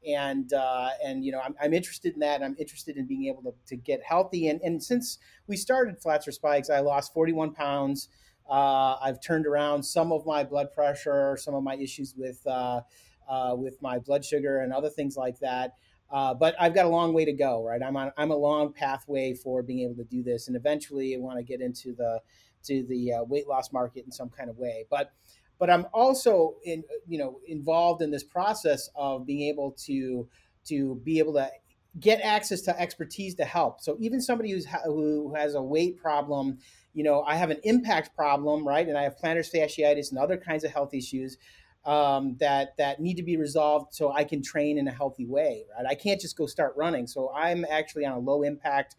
and 0.07 0.53
uh, 0.53 0.91
and 1.05 1.25
you 1.25 1.33
know 1.33 1.41
I'm, 1.41 1.55
I'm 1.61 1.75
interested 1.75 2.15
in 2.15 2.21
that. 2.21 2.43
I'm 2.43 2.57
interested 2.59 2.97
in 2.97 3.07
being 3.07 3.27
able 3.27 3.43
to, 3.43 3.55
to 3.67 3.77
get 3.77 4.03
healthy. 4.03 4.49
And 4.49 4.61
and 4.63 4.83
since 4.83 5.19
we 5.47 5.57
started 5.57 6.01
Flats 6.01 6.29
or 6.29 6.33
Spikes, 6.33 6.71
I 6.71 6.81
lost 6.81 7.13
41 7.15 7.53
pounds. 7.53 8.09
Uh, 8.49 8.97
I've 9.03 9.21
turned 9.23 9.47
around 9.47 9.83
some 9.83 10.13
of 10.13 10.25
my 10.25 10.43
blood 10.45 10.73
pressure, 10.73 11.37
some 11.39 11.55
of 11.55 11.63
my 11.63 11.77
issues 11.77 12.15
with 12.17 12.47
uh, 12.47 12.81
uh 13.29 13.55
with 13.57 13.81
my 13.83 13.99
blood 13.99 14.25
sugar 14.25 14.61
and 14.61 14.73
other 14.73 14.89
things 14.89 15.17
like 15.17 15.39
that. 15.41 15.75
Uh, 16.11 16.33
but 16.33 16.55
I've 16.59 16.75
got 16.75 16.87
a 16.87 16.89
long 16.89 17.13
way 17.13 17.27
to 17.27 17.33
go, 17.33 17.63
right? 17.63 17.83
I'm 17.83 17.97
on 17.97 18.13
I'm 18.17 18.31
a 18.31 18.37
long 18.37 18.73
pathway 18.73 19.35
for 19.35 19.63
being 19.63 19.81
able 19.81 19.97
to 19.97 20.05
do 20.05 20.23
this, 20.23 20.49
and 20.49 20.57
eventually 20.57 21.15
I 21.15 21.19
want 21.19 21.39
to 21.39 21.43
get 21.43 21.61
into 21.61 21.95
the 21.95 22.21
to 22.65 22.85
the 22.89 23.13
uh, 23.13 23.25
weight 23.25 23.47
loss 23.47 23.73
market 23.73 24.05
in 24.05 24.11
some 24.11 24.31
kind 24.31 24.49
of 24.49 24.57
way. 24.57 24.87
But 24.91 25.13
but 25.59 25.71
I'm 25.71 25.87
also 25.93 26.57
in 26.65 26.85
you 27.07 27.19
know 27.19 27.41
involved 27.47 28.03
in 28.03 28.11
this 28.11 28.25
process 28.25 28.89
of 28.95 29.27
being 29.27 29.49
able 29.49 29.73
to 29.87 30.29
to 30.67 31.01
be 31.05 31.19
able 31.19 31.35
to 31.35 31.51
get 31.99 32.21
access 32.21 32.61
to 32.63 32.79
expertise 32.79 33.35
to 33.37 33.45
help. 33.45 33.81
So 33.81 33.97
even 34.01 34.21
somebody 34.21 34.53
who's 34.53 34.67
who 34.85 35.35
has 35.35 35.55
a 35.55 35.63
weight 35.63 35.97
problem, 35.97 36.59
you 36.93 37.03
know, 37.05 37.23
I 37.23 37.37
have 37.37 37.51
an 37.51 37.59
impact 37.65 38.15
problem, 38.15 38.67
right? 38.67 38.87
And 38.87 38.97
I 38.97 39.03
have 39.03 39.17
plantar 39.17 39.49
fasciitis 39.49 40.11
and 40.11 40.19
other 40.19 40.37
kinds 40.37 40.65
of 40.65 40.71
health 40.71 40.95
issues 40.95 41.39
um, 41.85 42.37
that 42.39 42.77
that 42.77 43.01
need 43.01 43.17
to 43.17 43.23
be 43.23 43.37
resolved 43.37 43.95
so 43.95 44.13
I 44.13 44.25
can 44.25 44.43
train 44.43 44.79
in 44.79 44.87
a 44.89 44.93
healthy 44.93 45.27
way, 45.27 45.65
right? 45.77 45.87
I 45.89 45.95
can't 45.95 46.21
just 46.21 46.37
go 46.37 46.47
start 46.47 46.75
running. 46.77 47.07
So 47.07 47.33
I'm 47.35 47.65
actually 47.65 48.05
on 48.05 48.13
a 48.13 48.19
low 48.19 48.43
impact 48.43 48.97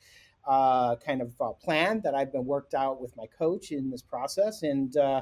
uh, 0.47 0.95
kind 0.97 1.21
of 1.21 1.33
uh, 1.39 1.51
plan 1.51 2.01
that 2.03 2.15
I've 2.15 2.31
been 2.31 2.45
worked 2.45 2.73
out 2.73 3.01
with 3.01 3.15
my 3.15 3.25
coach 3.37 3.71
in 3.71 3.89
this 3.89 4.01
process, 4.01 4.63
and 4.63 4.95
uh, 4.97 5.21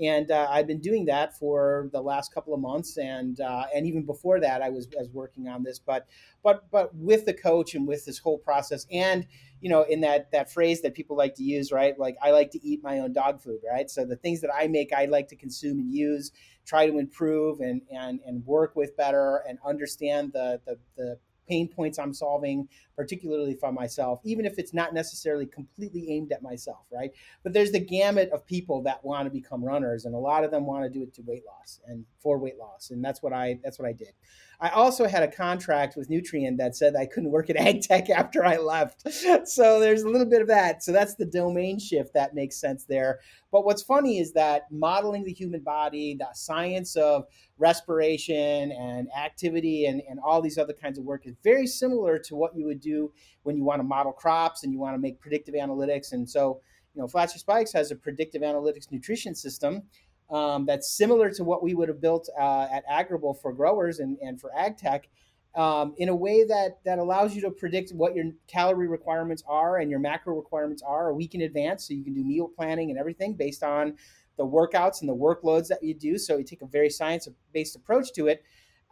and 0.00 0.30
uh, 0.30 0.46
I've 0.50 0.66
been 0.66 0.80
doing 0.80 1.04
that 1.06 1.38
for 1.38 1.90
the 1.92 2.00
last 2.00 2.32
couple 2.32 2.54
of 2.54 2.60
months, 2.60 2.96
and 2.96 3.40
uh, 3.40 3.64
and 3.74 3.86
even 3.86 4.04
before 4.04 4.40
that, 4.40 4.62
I 4.62 4.70
was 4.70 4.88
was 4.96 5.08
working 5.10 5.48
on 5.48 5.62
this, 5.62 5.78
but 5.78 6.06
but 6.42 6.70
but 6.70 6.94
with 6.94 7.26
the 7.26 7.34
coach 7.34 7.74
and 7.74 7.86
with 7.86 8.04
this 8.04 8.18
whole 8.18 8.38
process, 8.38 8.86
and 8.90 9.26
you 9.60 9.68
know, 9.68 9.82
in 9.82 10.00
that 10.00 10.30
that 10.32 10.52
phrase 10.52 10.82
that 10.82 10.94
people 10.94 11.16
like 11.16 11.34
to 11.36 11.42
use, 11.44 11.70
right? 11.70 11.98
Like 11.98 12.16
I 12.22 12.30
like 12.30 12.50
to 12.52 12.66
eat 12.66 12.82
my 12.82 12.98
own 12.98 13.12
dog 13.12 13.40
food, 13.40 13.60
right? 13.70 13.88
So 13.90 14.04
the 14.04 14.16
things 14.16 14.40
that 14.40 14.50
I 14.54 14.68
make, 14.68 14.92
I 14.92 15.04
like 15.04 15.28
to 15.28 15.36
consume 15.36 15.78
and 15.78 15.92
use, 15.92 16.32
try 16.64 16.86
to 16.86 16.98
improve 16.98 17.60
and 17.60 17.82
and 17.92 18.20
and 18.26 18.44
work 18.46 18.74
with 18.74 18.96
better, 18.96 19.42
and 19.48 19.58
understand 19.64 20.32
the 20.32 20.60
the 20.66 20.78
the 20.96 21.18
pain 21.52 21.68
points 21.68 21.98
I'm 21.98 22.14
solving, 22.14 22.66
particularly 22.96 23.54
for 23.54 23.70
myself, 23.70 24.20
even 24.24 24.46
if 24.46 24.58
it's 24.58 24.72
not 24.72 24.94
necessarily 24.94 25.44
completely 25.44 26.10
aimed 26.10 26.32
at 26.32 26.42
myself, 26.42 26.86
right? 26.90 27.10
But 27.42 27.52
there's 27.52 27.72
the 27.72 27.78
gamut 27.78 28.30
of 28.30 28.46
people 28.46 28.82
that 28.84 29.04
want 29.04 29.26
to 29.26 29.30
become 29.30 29.62
runners, 29.62 30.06
and 30.06 30.14
a 30.14 30.18
lot 30.18 30.44
of 30.44 30.50
them 30.50 30.64
want 30.64 30.84
to 30.84 30.90
do 30.90 31.02
it 31.02 31.12
to 31.14 31.22
weight 31.22 31.42
loss 31.46 31.80
and 31.86 32.06
for 32.20 32.38
weight 32.38 32.56
loss, 32.58 32.90
and 32.90 33.04
that's 33.04 33.22
what 33.22 33.34
I 33.34 33.60
that's 33.62 33.78
what 33.78 33.86
I 33.86 33.92
did. 33.92 34.14
I 34.62 34.68
also 34.68 35.08
had 35.08 35.24
a 35.24 35.28
contract 35.28 35.96
with 35.96 36.08
Nutrien 36.08 36.56
that 36.58 36.76
said 36.76 36.94
I 36.94 37.04
couldn't 37.04 37.32
work 37.32 37.50
at 37.50 37.56
AgTech 37.56 38.10
after 38.10 38.44
I 38.44 38.58
left. 38.58 39.02
so 39.48 39.80
there's 39.80 40.02
a 40.02 40.08
little 40.08 40.26
bit 40.28 40.40
of 40.40 40.46
that. 40.46 40.84
So 40.84 40.92
that's 40.92 41.16
the 41.16 41.26
domain 41.26 41.80
shift 41.80 42.14
that 42.14 42.32
makes 42.32 42.60
sense 42.60 42.84
there. 42.84 43.18
But 43.50 43.64
what's 43.64 43.82
funny 43.82 44.20
is 44.20 44.32
that 44.34 44.70
modeling 44.70 45.24
the 45.24 45.32
human 45.32 45.62
body, 45.62 46.16
the 46.16 46.28
science 46.32 46.94
of 46.94 47.24
respiration 47.58 48.70
and 48.70 49.08
activity 49.18 49.86
and, 49.86 50.00
and 50.08 50.20
all 50.20 50.40
these 50.40 50.58
other 50.58 50.72
kinds 50.72 50.96
of 50.96 51.04
work 51.04 51.26
is 51.26 51.34
very 51.42 51.66
similar 51.66 52.18
to 52.18 52.36
what 52.36 52.56
you 52.56 52.66
would 52.66 52.80
do 52.80 53.12
when 53.42 53.56
you 53.56 53.64
want 53.64 53.80
to 53.80 53.84
model 53.84 54.12
crops 54.12 54.64
and 54.64 54.72
you 54.72 54.78
want 54.78 54.94
to 54.94 54.98
make 54.98 55.20
predictive 55.20 55.54
analytics. 55.54 56.12
And 56.12 56.28
so, 56.28 56.60
you 56.94 57.00
know, 57.00 57.08
Flats 57.08 57.34
or 57.34 57.38
Spikes 57.38 57.72
has 57.72 57.90
a 57.90 57.96
predictive 57.96 58.42
analytics 58.42 58.90
nutrition 58.90 59.34
system 59.34 59.82
um, 60.30 60.64
that's 60.66 60.90
similar 60.90 61.30
to 61.30 61.44
what 61.44 61.62
we 61.62 61.74
would 61.74 61.88
have 61.88 62.00
built 62.00 62.28
uh, 62.38 62.68
at 62.72 62.84
Agrible 62.88 63.40
for 63.40 63.52
growers 63.52 63.98
and, 63.98 64.16
and 64.22 64.40
for 64.40 64.50
ag 64.56 64.78
tech 64.78 65.08
um, 65.54 65.94
in 65.98 66.08
a 66.08 66.14
way 66.14 66.44
that 66.44 66.78
that 66.84 66.98
allows 66.98 67.34
you 67.34 67.42
to 67.42 67.50
predict 67.50 67.90
what 67.92 68.14
your 68.14 68.24
calorie 68.46 68.88
requirements 68.88 69.42
are 69.46 69.78
and 69.78 69.90
your 69.90 70.00
macro 70.00 70.34
requirements 70.34 70.82
are 70.82 71.10
a 71.10 71.14
week 71.14 71.34
in 71.34 71.42
advance. 71.42 71.86
So 71.86 71.94
you 71.94 72.04
can 72.04 72.14
do 72.14 72.24
meal 72.24 72.48
planning 72.48 72.90
and 72.90 72.98
everything 72.98 73.34
based 73.34 73.62
on 73.62 73.94
the 74.38 74.46
workouts 74.46 75.00
and 75.00 75.08
the 75.08 75.14
workloads 75.14 75.68
that 75.68 75.82
you 75.82 75.94
do. 75.94 76.16
So 76.16 76.38
you 76.38 76.44
take 76.44 76.62
a 76.62 76.66
very 76.66 76.88
science 76.88 77.28
based 77.52 77.76
approach 77.76 78.12
to 78.14 78.28
it 78.28 78.42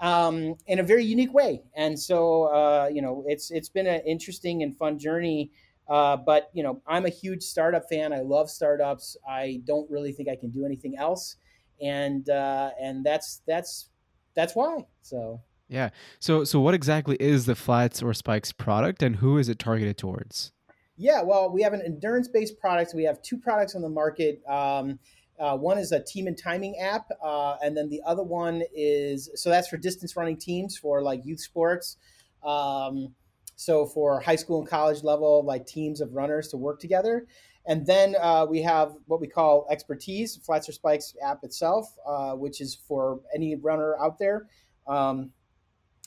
um, 0.01 0.55
in 0.67 0.79
a 0.79 0.83
very 0.83 1.05
unique 1.05 1.33
way 1.33 1.63
and 1.75 1.99
so 1.99 2.45
uh, 2.45 2.89
you 2.93 3.03
know 3.03 3.25
it's 3.27 3.51
it's 3.51 3.69
been 3.69 3.87
an 3.87 4.01
interesting 4.07 4.63
and 4.63 4.77
fun 4.77 4.99
journey 4.99 5.51
uh, 5.89 6.17
but 6.17 6.51
you 6.53 6.63
know 6.63 6.83
i'm 6.87 7.07
a 7.07 7.11
huge 7.11 7.43
startup 7.43 7.85
fan 7.89 8.13
i 8.13 8.21
love 8.21 8.51
startups 8.51 9.17
i 9.29 9.61
don't 9.65 9.91
really 9.91 10.13
think 10.13 10.29
i 10.29 10.37
can 10.37 10.51
do 10.51 10.65
anything 10.65 10.97
else 10.97 11.37
and 11.83 12.29
uh, 12.31 12.71
and 12.81 13.05
that's 13.05 13.43
that's 13.47 13.89
that's 14.35 14.55
why 14.55 14.79
so 15.03 15.41
yeah. 15.71 15.91
So 16.19 16.43
so 16.45 16.61
what 16.61 16.75
exactly 16.75 17.17
is 17.21 17.47
the 17.47 17.55
Flats 17.55 18.03
or 18.03 18.13
Spikes 18.13 18.53
product 18.53 19.03
and 19.03 19.17
who 19.17 19.39
is 19.39 19.49
it 19.49 19.59
targeted 19.59 19.97
towards? 19.97 20.53
Yeah, 20.97 21.23
well, 21.23 21.49
we 21.49 21.63
have 21.63 21.73
an 21.73 21.81
endurance-based 21.81 22.59
product. 22.59 22.93
We 22.95 23.05
have 23.05 23.23
two 23.23 23.39
products 23.39 23.75
on 23.75 23.81
the 23.81 23.89
market. 23.89 24.43
Um, 24.47 24.99
uh, 25.41 25.57
one 25.57 25.79
is 25.79 25.91
a 25.93 26.03
team 26.03 26.27
and 26.27 26.37
timing 26.37 26.79
app, 26.79 27.09
uh, 27.23 27.57
and 27.63 27.77
then 27.77 27.89
the 27.89 28.03
other 28.05 28.23
one 28.23 28.63
is 28.75 29.31
so 29.35 29.49
that's 29.49 29.69
for 29.69 29.79
distance 29.79 30.15
running 30.17 30.37
teams 30.37 30.77
for 30.77 31.03
like 31.03 31.25
youth 31.25 31.41
sports. 31.41 31.97
Um, 32.45 33.15
so 33.57 33.87
for 33.87 34.21
high 34.21 34.37
school 34.37 34.61
and 34.61 34.69
college 34.69 35.03
level, 35.03 35.45
like 35.45 35.67
teams 35.67 36.01
of 36.01 36.15
runners 36.15 36.49
to 36.49 36.57
work 36.57 36.81
together. 36.81 37.27
And 37.67 37.87
then 37.87 38.17
uh, 38.21 38.47
we 38.49 38.63
have 38.63 38.95
what 39.07 39.21
we 39.21 39.27
call 39.27 39.67
expertise, 39.71 40.37
Flats 40.37 40.69
or 40.69 40.73
Spikes 40.73 41.15
app 41.23 41.45
itself, 41.45 41.87
uh, 42.07 42.33
which 42.33 42.61
is 42.61 42.75
for 42.75 43.21
any 43.35 43.57
runner 43.57 43.97
out 44.01 44.19
there. 44.19 44.47
Um, 44.87 45.31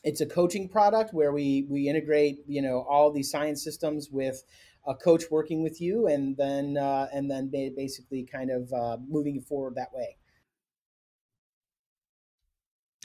it's 0.03 0.21
a 0.21 0.25
coaching 0.25 0.67
product 0.67 1.13
where 1.13 1.31
we 1.31 1.65
we 1.69 1.87
integrate 1.87 2.39
you 2.47 2.61
know 2.61 2.85
all 2.89 3.11
these 3.11 3.31
science 3.31 3.63
systems 3.63 4.09
with 4.11 4.43
a 4.85 4.95
coach 4.95 5.23
working 5.31 5.63
with 5.63 5.79
you 5.79 6.07
and 6.07 6.35
then 6.37 6.77
uh, 6.77 7.07
and 7.13 7.29
then 7.29 7.49
basically 7.49 8.23
kind 8.23 8.51
of 8.51 8.71
uh, 8.73 8.97
moving 9.07 9.41
forward 9.41 9.75
that 9.75 9.93
way. 9.93 10.17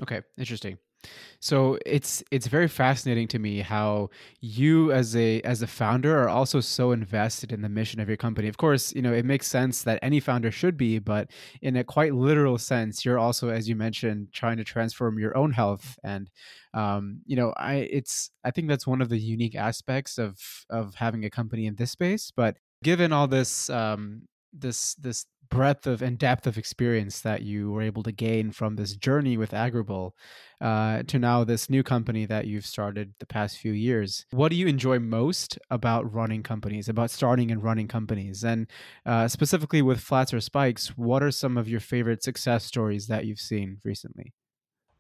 Okay 0.03 0.23
interesting 0.37 0.79
so 1.41 1.79
it's 1.87 2.23
it's 2.31 2.49
very 2.49 2.67
fascinating 2.67 3.29
to 3.29 3.39
me 3.39 3.61
how 3.61 4.11
you 4.41 4.91
as 4.91 5.15
a 5.15 5.41
as 5.43 5.63
a 5.63 5.67
founder 5.67 6.19
are 6.19 6.29
also 6.29 6.61
so 6.61 6.91
invested 6.91 7.53
in 7.53 7.63
the 7.63 7.69
mission 7.69 8.01
of 8.01 8.09
your 8.09 8.17
company. 8.17 8.49
Of 8.49 8.57
course, 8.57 8.93
you 8.95 9.03
know, 9.03 9.13
it 9.13 9.25
makes 9.25 9.47
sense 9.47 9.83
that 9.85 10.01
any 10.03 10.19
founder 10.19 10.51
should 10.51 10.77
be, 10.77 10.99
but 10.99 11.31
in 11.63 11.77
a 11.77 11.85
quite 11.85 12.15
literal 12.15 12.59
sense, 12.59 13.05
you're 13.05 13.19
also 13.19 13.51
as 13.51 13.69
you 13.69 13.77
mentioned 13.77 14.29
trying 14.33 14.57
to 14.57 14.65
transform 14.65 15.19
your 15.19 15.37
own 15.37 15.53
health 15.53 15.99
and 16.03 16.29
um, 16.75 17.21
you 17.25 17.37
know, 17.37 17.53
I 17.57 17.89
it's 17.91 18.31
I 18.45 18.51
think 18.51 18.69
that's 18.69 18.87
one 18.87 19.01
of 19.01 19.09
the 19.09 19.19
unique 19.19 19.55
aspects 19.55 20.19
of 20.19 20.39
of 20.71 20.95
having 20.97 21.25
a 21.25 21.31
company 21.31 21.67
in 21.67 21.77
this 21.77 21.93
space, 21.93 22.33
but 22.35 22.57
given 22.83 23.13
all 23.13 23.27
this 23.29 23.71
um 23.71 24.23
this 24.53 24.95
this 24.95 25.27
breadth 25.51 25.87
of 25.87 26.03
and 26.03 26.19
depth 26.19 26.47
of 26.47 26.59
experience 26.59 27.21
that 27.21 27.43
you 27.43 27.71
were 27.71 27.83
able 27.83 28.03
to 28.03 28.13
gain 28.13 28.51
from 28.51 28.77
this 28.77 28.95
journey 28.97 29.37
with 29.37 29.51
Agrible 29.51 30.13
uh, 30.61 31.03
to 31.05 31.19
now 31.19 31.45
this 31.45 31.71
new 31.71 31.83
company 31.83 32.27
that 32.27 32.47
you've 32.47 32.67
started 32.67 33.15
the 33.19 33.27
past 33.27 33.59
few 33.59 33.73
years. 33.73 34.27
What 34.31 34.51
do 34.51 34.57
you 34.57 34.67
enjoy 34.67 34.99
most 34.99 35.59
about 35.71 36.13
running 36.13 36.43
companies, 36.43 36.89
about 36.89 37.11
starting 37.11 37.51
and 37.51 37.63
running 37.63 37.89
companies? 37.89 38.45
And 38.45 38.67
uh, 39.07 39.29
specifically 39.29 39.83
with 39.83 40.01
Flats 40.01 40.35
or 40.35 40.41
Spikes, 40.41 40.97
what 40.97 41.23
are 41.23 41.31
some 41.31 41.57
of 41.57 41.69
your 41.69 41.81
favorite 41.81 42.23
success 42.23 42.65
stories 42.65 43.07
that 43.07 43.25
you've 43.27 43.41
seen 43.41 43.79
recently? 43.85 44.33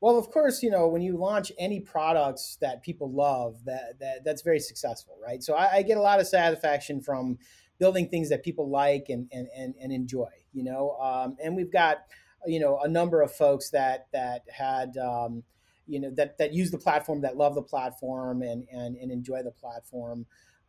Well, 0.00 0.16
of 0.16 0.30
course, 0.30 0.62
you 0.62 0.70
know 0.70 0.86
when 0.86 1.02
you 1.02 1.16
launch 1.16 1.50
any 1.58 1.80
products 1.80 2.56
that 2.60 2.82
people 2.82 3.12
love, 3.12 3.64
that, 3.64 3.98
that 3.98 4.24
that's 4.24 4.42
very 4.42 4.60
successful, 4.60 5.18
right? 5.20 5.42
So 5.42 5.54
I, 5.54 5.78
I 5.78 5.82
get 5.82 5.98
a 5.98 6.00
lot 6.00 6.20
of 6.20 6.28
satisfaction 6.28 7.00
from 7.00 7.38
building 7.78 8.08
things 8.08 8.28
that 8.30 8.42
people 8.42 8.68
like 8.68 9.06
and 9.08 9.28
and 9.32 9.48
and, 9.56 9.74
and 9.80 9.92
enjoy 9.92 10.28
you 10.52 10.64
know? 10.64 10.96
Um, 11.00 11.36
and 11.42 11.56
we've 11.56 11.72
got 11.72 11.98
you 12.46 12.60
know 12.60 12.78
a 12.80 12.88
number 12.88 13.22
of 13.22 13.32
folks 13.32 13.70
that 13.70 14.06
that 14.12 14.42
had 14.50 14.96
um, 14.96 15.42
you 15.86 16.00
know 16.00 16.10
that 16.16 16.38
that 16.38 16.52
use 16.52 16.70
the 16.70 16.78
platform 16.78 17.20
that 17.22 17.36
love 17.36 17.54
the 17.54 17.62
platform 17.62 18.42
and 18.42 18.66
and, 18.72 18.96
and 18.96 19.10
enjoy 19.10 19.42
the 19.42 19.50
platform. 19.50 20.26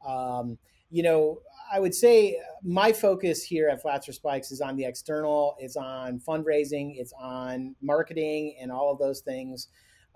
Um, 0.08 0.58
you 0.92 1.04
know 1.04 1.38
i 1.72 1.80
would 1.80 1.94
say 1.94 2.36
my 2.64 2.92
focus 2.92 3.44
here 3.44 3.70
at 3.70 3.80
flats 3.80 4.10
or 4.10 4.12
spikes 4.12 4.52
is 4.52 4.60
on 4.60 4.76
the 4.76 4.84
external 4.84 5.56
it's 5.60 5.76
on 5.76 6.20
fundraising 6.20 6.94
it's 6.96 7.14
on 7.22 7.76
marketing 7.80 8.56
and 8.60 8.72
all 8.72 8.92
of 8.92 8.98
those 8.98 9.20
things. 9.22 9.68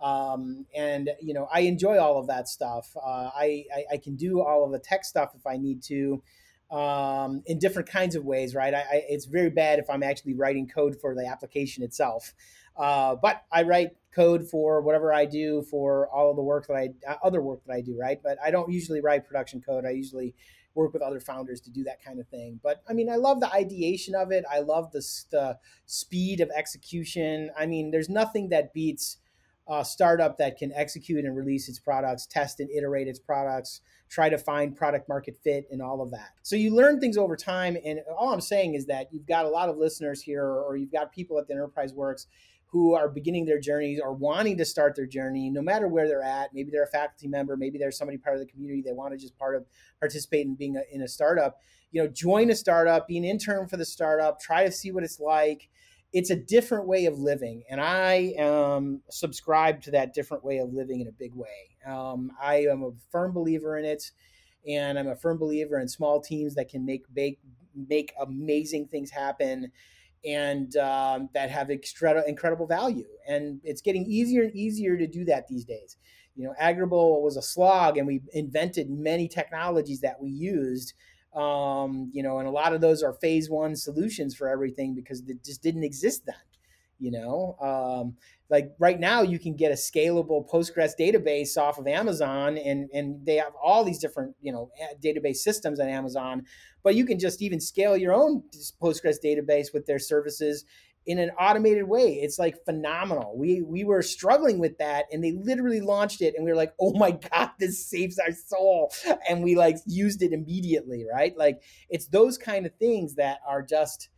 Um, 0.02 0.66
and 0.76 1.12
you 1.22 1.34
know 1.36 1.48
i 1.54 1.60
enjoy 1.60 2.00
all 2.00 2.18
of 2.18 2.26
that 2.28 2.48
stuff. 2.48 2.90
Uh, 2.96 3.30
I, 3.36 3.66
I, 3.76 3.84
I 3.94 3.98
can 3.98 4.16
do 4.16 4.42
all 4.42 4.66
of 4.66 4.72
the 4.72 4.80
tech 4.80 5.06
stuff 5.06 5.34
if 5.36 5.46
i 5.46 5.58
need 5.58 5.84
to 5.84 6.24
um, 6.74 7.44
in 7.46 7.60
different 7.60 7.88
kinds 7.88 8.16
of 8.16 8.26
ways, 8.26 8.56
right? 8.56 8.74
I, 8.74 8.80
I, 8.80 9.04
it's 9.08 9.26
very 9.26 9.52
bad 9.52 9.78
if 9.78 9.90
I'm 9.90 10.02
actually 10.02 10.34
writing 10.34 10.68
code 10.68 11.00
for 11.00 11.14
the 11.14 11.26
application 11.26 11.84
itself. 11.84 12.34
Uh, 12.76 13.16
but 13.16 13.44
I 13.52 13.62
write 13.62 13.92
code 14.12 14.50
for 14.50 14.82
whatever 14.82 15.14
I 15.14 15.26
do 15.26 15.62
for 15.70 16.10
all 16.10 16.32
of 16.32 16.36
the 16.36 16.42
work 16.42 16.66
that 16.68 16.74
I, 16.76 16.90
uh, 17.08 17.16
other 17.24 17.42
work 17.42 17.64
that 17.68 17.74
I 17.74 17.82
do, 17.82 17.96
right? 17.96 18.20
But 18.22 18.40
I 18.44 18.50
don't 18.50 18.72
usually 18.72 19.02
write 19.02 19.28
production 19.28 19.62
code. 19.62 19.86
I 19.86 19.92
usually 19.92 20.34
work 20.74 20.94
with 20.94 21.04
other 21.04 21.20
founders 21.20 21.62
to 21.62 21.70
do 21.70 21.84
that 21.84 22.04
kind 22.04 22.20
of 22.20 22.28
thing. 22.30 22.60
But 22.64 22.82
I 22.90 22.94
mean, 22.94 23.08
I 23.08 23.18
love 23.18 23.40
the 23.40 23.54
ideation 23.54 24.16
of 24.16 24.32
it. 24.32 24.44
I 24.52 24.62
love 24.62 24.92
the, 24.92 25.06
the 25.30 25.60
speed 25.86 26.42
of 26.42 26.50
execution. 26.50 27.52
I 27.56 27.68
mean, 27.68 27.92
there's 27.92 28.10
nothing 28.10 28.50
that 28.50 28.74
beats 28.74 29.18
a 29.68 29.86
startup 29.86 30.38
that 30.38 30.58
can 30.58 30.72
execute 30.74 31.24
and 31.24 31.36
release 31.36 31.70
its 31.70 31.80
products, 31.80 32.26
test 32.26 32.60
and 32.60 32.70
iterate 32.70 33.08
its 33.08 33.20
products, 33.20 33.82
try 34.10 34.30
to 34.30 34.38
find 34.38 34.76
product 34.76 35.08
market 35.08 35.38
fit 35.44 35.68
and 35.72 35.82
all 35.82 36.02
of 36.02 36.12
that. 36.12 36.32
So 36.44 36.56
you 36.56 36.76
learn 36.76 37.00
things 37.00 37.18
over 37.18 37.36
time. 37.36 37.78
And 37.84 38.02
all 38.18 38.34
I'm 38.34 38.42
saying 38.42 38.76
is 38.76 38.86
that 38.88 39.08
you've 39.12 39.26
got 39.26 39.46
a 39.46 39.50
lot 39.50 39.70
of 39.70 39.78
listeners 39.78 40.22
here, 40.22 40.46
or 40.46 40.76
you've 40.76 40.92
got 40.92 41.14
people 41.14 41.40
at 41.40 41.48
the 41.48 41.54
Enterprise 41.54 41.94
Works 41.94 42.28
who 42.68 42.96
are 42.96 43.08
beginning 43.08 43.46
their 43.46 43.60
journeys 43.60 44.02
or 44.04 44.14
wanting 44.14 44.58
to 44.58 44.66
start 44.66 44.96
their 44.96 45.06
journey, 45.06 45.50
no 45.50 45.62
matter 45.62 45.88
where 45.88 46.08
they're 46.08 46.24
at. 46.24 46.54
Maybe 46.56 46.72
they're 46.72 46.84
a 46.84 46.88
faculty 46.88 47.28
member, 47.28 47.56
maybe 47.56 47.78
they're 47.78 47.92
somebody 47.92 48.18
part 48.18 48.36
of 48.36 48.40
the 48.40 48.52
community. 48.52 48.82
They 48.82 48.94
want 48.94 49.14
to 49.14 49.18
just 49.18 49.38
part 49.38 49.56
of 49.56 49.66
participate 50.00 50.48
in 50.48 50.56
being 50.56 50.76
a, 50.76 50.82
in 50.92 51.04
a 51.04 51.08
startup. 51.08 51.60
You 51.92 52.02
know, 52.02 52.10
join 52.10 52.50
a 52.50 52.56
startup, 52.56 53.08
be 53.08 53.18
an 53.18 53.24
intern 53.24 53.68
for 53.68 53.78
the 53.78 53.86
startup, 53.86 54.40
try 54.40 54.66
to 54.66 54.72
see 54.72 54.92
what 54.92 55.04
it's 55.04 55.20
like 55.20 55.70
it's 56.14 56.30
a 56.30 56.36
different 56.36 56.88
way 56.88 57.06
of 57.06 57.20
living 57.20 57.64
and 57.70 57.82
i 57.82 58.34
um, 58.40 59.02
subscribe 59.10 59.82
to 59.82 59.92
that 59.92 60.14
different 60.14 60.44
way 60.44 60.60
of 60.60 60.72
living 60.72 61.02
in 61.02 61.08
a 61.08 61.12
big 61.12 61.34
way. 61.34 61.76
Um, 61.86 62.32
i 62.42 62.58
am 62.62 62.84
a 62.84 62.92
firm 63.12 63.34
believer 63.34 63.78
in 63.78 63.86
it 63.86 64.12
and 64.68 64.98
i'm 64.98 65.08
a 65.08 65.16
firm 65.16 65.38
believer 65.38 65.80
in 65.80 65.88
small 65.88 66.22
teams 66.22 66.56
that 66.56 66.70
can 66.70 66.86
make 66.86 67.04
make, 67.14 67.40
make 67.76 68.14
amazing 68.22 68.88
things 68.88 69.10
happen 69.10 69.72
and 70.26 70.78
um, 70.78 71.30
that 71.34 71.50
have 71.50 71.70
extra, 71.70 72.24
incredible 72.28 72.68
value 72.68 73.08
and 73.28 73.60
it's 73.64 73.82
getting 73.82 74.06
easier 74.06 74.44
and 74.44 74.56
easier 74.56 74.98
to 74.98 75.08
do 75.08 75.26
that 75.26 75.48
these 75.48 75.66
days. 75.66 75.98
You 76.36 76.46
know 76.46 76.56
Agrible 76.60 77.22
was 77.22 77.38
a 77.38 77.42
slog 77.42 77.98
and 77.98 78.08
we 78.08 78.22
invented 78.34 78.90
many 78.90 79.28
technologies 79.28 80.02
that 80.02 80.20
we 80.20 80.30
used 80.30 80.94
um, 81.36 82.10
you 82.14 82.24
know, 82.24 82.40
and 82.40 82.48
a 82.48 82.52
lot 82.52 82.74
of 82.74 82.82
those 82.82 83.04
are 83.04 83.14
phase 83.14 83.50
one 83.50 83.76
solutions 83.76 84.36
for 84.36 84.48
everything 84.48 84.94
because 84.94 85.22
it 85.28 85.44
just 85.44 85.64
didn't 85.64 85.84
exist 85.84 86.26
then. 86.26 86.36
You 87.00 87.12
know, 87.12 87.58
um, 87.60 88.16
like 88.50 88.72
right 88.80 89.00
now 89.00 89.24
you 89.24 89.40
can 89.40 89.56
get 89.56 89.72
a 89.72 89.76
scalable 89.76 90.48
Postgres 90.50 90.92
database 90.98 91.58
off 91.58 91.78
of 91.78 91.88
Amazon, 91.88 92.58
and 92.58 92.90
and 92.94 93.26
they 93.26 93.36
have 93.36 93.54
all 93.62 93.84
these 93.84 94.00
different 94.00 94.36
you 94.42 94.54
know 94.54 94.70
database 95.04 95.38
systems 95.38 95.80
on 95.80 95.90
Amazon, 95.90 96.44
but 96.84 96.96
you 96.96 97.06
can 97.06 97.20
just 97.20 97.42
even 97.42 97.60
scale 97.60 97.98
your 97.98 98.14
own 98.14 98.44
Postgres 98.82 99.18
database 99.24 99.74
with 99.74 99.86
their 99.86 100.00
services 100.00 100.66
in 101.06 101.20
an 101.20 101.32
automated 101.32 101.88
way. 101.88 102.14
It's 102.14 102.40
like 102.40 102.64
phenomenal. 102.66 103.38
We 103.38 103.62
we 103.62 103.84
were 103.84 104.02
struggling 104.02 104.60
with 104.60 104.78
that 104.78 105.06
and 105.12 105.24
they 105.24 105.32
literally 105.32 105.82
launched 105.82 106.22
it 106.22 106.34
and 106.36 106.46
we 106.46 106.52
were 106.52 106.58
like, 106.58 106.74
"Oh 106.80 106.94
my 106.98 107.12
god, 107.12 107.52
this 107.60 107.86
saves 107.86 108.20
our 108.20 108.32
soul." 108.32 108.92
And 109.30 109.44
we 109.44 109.56
like 109.56 109.78
used 109.86 110.22
it 110.22 110.32
immediately, 110.32 111.06
right? 111.12 111.36
Like 111.38 111.62
it's 111.90 112.08
those 112.08 112.38
kind 112.38 112.66
of 112.66 112.74
things 112.76 113.16
that 113.16 113.40
are 113.48 113.62
just 113.62 114.10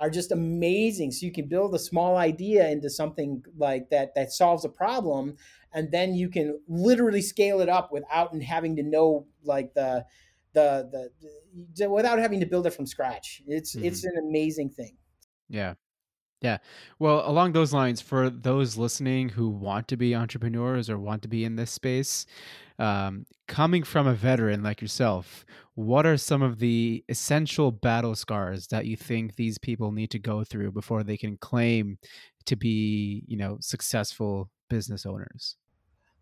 are 0.00 0.10
just 0.10 0.30
amazing. 0.30 1.10
So 1.10 1.26
you 1.26 1.32
can 1.32 1.48
build 1.48 1.74
a 1.74 1.78
small 1.78 2.16
idea 2.16 2.68
into 2.68 2.88
something 2.88 3.42
like 3.56 3.90
that 3.90 4.14
that 4.14 4.32
solves 4.32 4.64
a 4.64 4.68
problem 4.68 5.36
and 5.72 5.90
then 5.90 6.14
you 6.14 6.28
can 6.28 6.60
literally 6.68 7.22
scale 7.22 7.60
it 7.60 7.68
up 7.68 7.92
without 7.92 8.40
having 8.42 8.76
to 8.76 8.82
know 8.82 9.26
like 9.44 9.74
the 9.74 10.04
the 10.54 10.88
the, 10.90 11.10
the 11.76 11.90
without 11.90 12.18
having 12.18 12.40
to 12.40 12.46
build 12.46 12.66
it 12.66 12.70
from 12.70 12.86
scratch. 12.86 13.42
It's 13.46 13.74
mm-hmm. 13.74 13.86
it's 13.86 14.04
an 14.04 14.14
amazing 14.18 14.70
thing. 14.70 14.96
Yeah, 15.48 15.74
Yeah. 16.40 16.58
Well, 17.00 17.28
along 17.28 17.52
those 17.52 17.72
lines, 17.72 18.00
for 18.00 18.30
those 18.30 18.76
listening 18.76 19.28
who 19.28 19.48
want 19.48 19.88
to 19.88 19.96
be 19.96 20.14
entrepreneurs 20.14 20.88
or 20.88 20.98
want 20.98 21.22
to 21.22 21.28
be 21.28 21.44
in 21.44 21.56
this 21.56 21.72
space, 21.72 22.26
um, 22.78 23.26
coming 23.48 23.82
from 23.82 24.06
a 24.06 24.14
veteran 24.14 24.62
like 24.62 24.80
yourself, 24.80 25.44
what 25.74 26.06
are 26.06 26.16
some 26.16 26.42
of 26.42 26.60
the 26.60 27.04
essential 27.08 27.72
battle 27.72 28.14
scars 28.14 28.68
that 28.68 28.86
you 28.86 28.96
think 28.96 29.34
these 29.34 29.58
people 29.58 29.90
need 29.90 30.10
to 30.12 30.18
go 30.20 30.44
through 30.44 30.70
before 30.70 31.02
they 31.02 31.16
can 31.16 31.36
claim 31.38 31.98
to 32.46 32.54
be, 32.54 33.24
you 33.26 33.36
know, 33.36 33.58
successful 33.60 34.48
business 34.70 35.04
owners? 35.06 35.56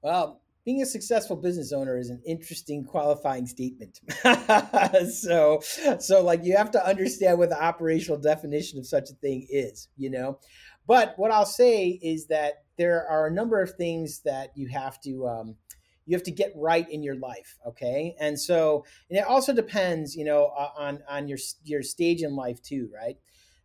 Well, 0.00 0.40
being 0.66 0.82
a 0.82 0.86
successful 0.86 1.36
business 1.36 1.72
owner 1.72 1.96
is 1.96 2.10
an 2.10 2.20
interesting 2.26 2.84
qualifying 2.84 3.46
statement. 3.46 4.00
so, 5.12 5.60
so 6.00 6.22
like 6.24 6.44
you 6.44 6.56
have 6.56 6.72
to 6.72 6.84
understand 6.84 7.38
what 7.38 7.50
the 7.50 7.62
operational 7.62 8.18
definition 8.18 8.76
of 8.80 8.84
such 8.84 9.08
a 9.08 9.14
thing 9.14 9.46
is, 9.48 9.88
you 9.96 10.10
know. 10.10 10.40
But 10.84 11.14
what 11.16 11.30
I'll 11.30 11.46
say 11.46 11.88
is 12.02 12.26
that 12.26 12.64
there 12.76 13.06
are 13.08 13.28
a 13.28 13.30
number 13.30 13.62
of 13.62 13.74
things 13.76 14.20
that 14.24 14.50
you 14.56 14.66
have 14.66 15.00
to 15.02 15.28
um, 15.28 15.56
you 16.04 16.16
have 16.16 16.24
to 16.24 16.30
get 16.32 16.52
right 16.56 16.88
in 16.90 17.02
your 17.02 17.16
life, 17.16 17.58
okay? 17.66 18.14
And 18.20 18.38
so, 18.38 18.84
and 19.08 19.18
it 19.18 19.24
also 19.24 19.52
depends, 19.52 20.16
you 20.16 20.24
know, 20.24 20.46
on 20.76 21.00
on 21.08 21.28
your 21.28 21.38
your 21.64 21.82
stage 21.82 22.22
in 22.22 22.34
life 22.34 22.60
too, 22.60 22.90
right? 22.92 23.16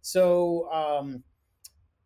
So, 0.02 0.72
um, 0.72 1.24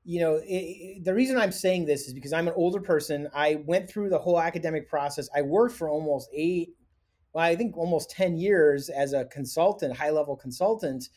you 0.06 0.20
know, 0.20 0.40
it, 0.46 1.04
the 1.04 1.14
reason 1.14 1.38
I'm 1.38 1.52
saying 1.52 1.86
this 1.86 2.08
is 2.08 2.14
because 2.14 2.32
I'm 2.32 2.48
an 2.48 2.54
older 2.56 2.80
person. 2.80 3.28
I 3.34 3.56
went 3.66 3.90
through 3.90 4.10
the 4.10 4.20
whole 4.20 4.40
academic 4.40 4.88
process. 4.88 5.28
I 5.36 5.42
worked 5.42 5.76
for 5.76 5.90
almost 5.90 6.30
eight, 6.32 6.76
well, 7.34 7.44
I 7.44 7.56
think 7.56 7.76
almost 7.76 8.12
10 8.12 8.38
years 8.38 8.90
as 8.90 9.14
a 9.14 9.26
consultant, 9.26 9.98
high 9.98 10.12
level 10.12 10.36
consultant 10.36 11.10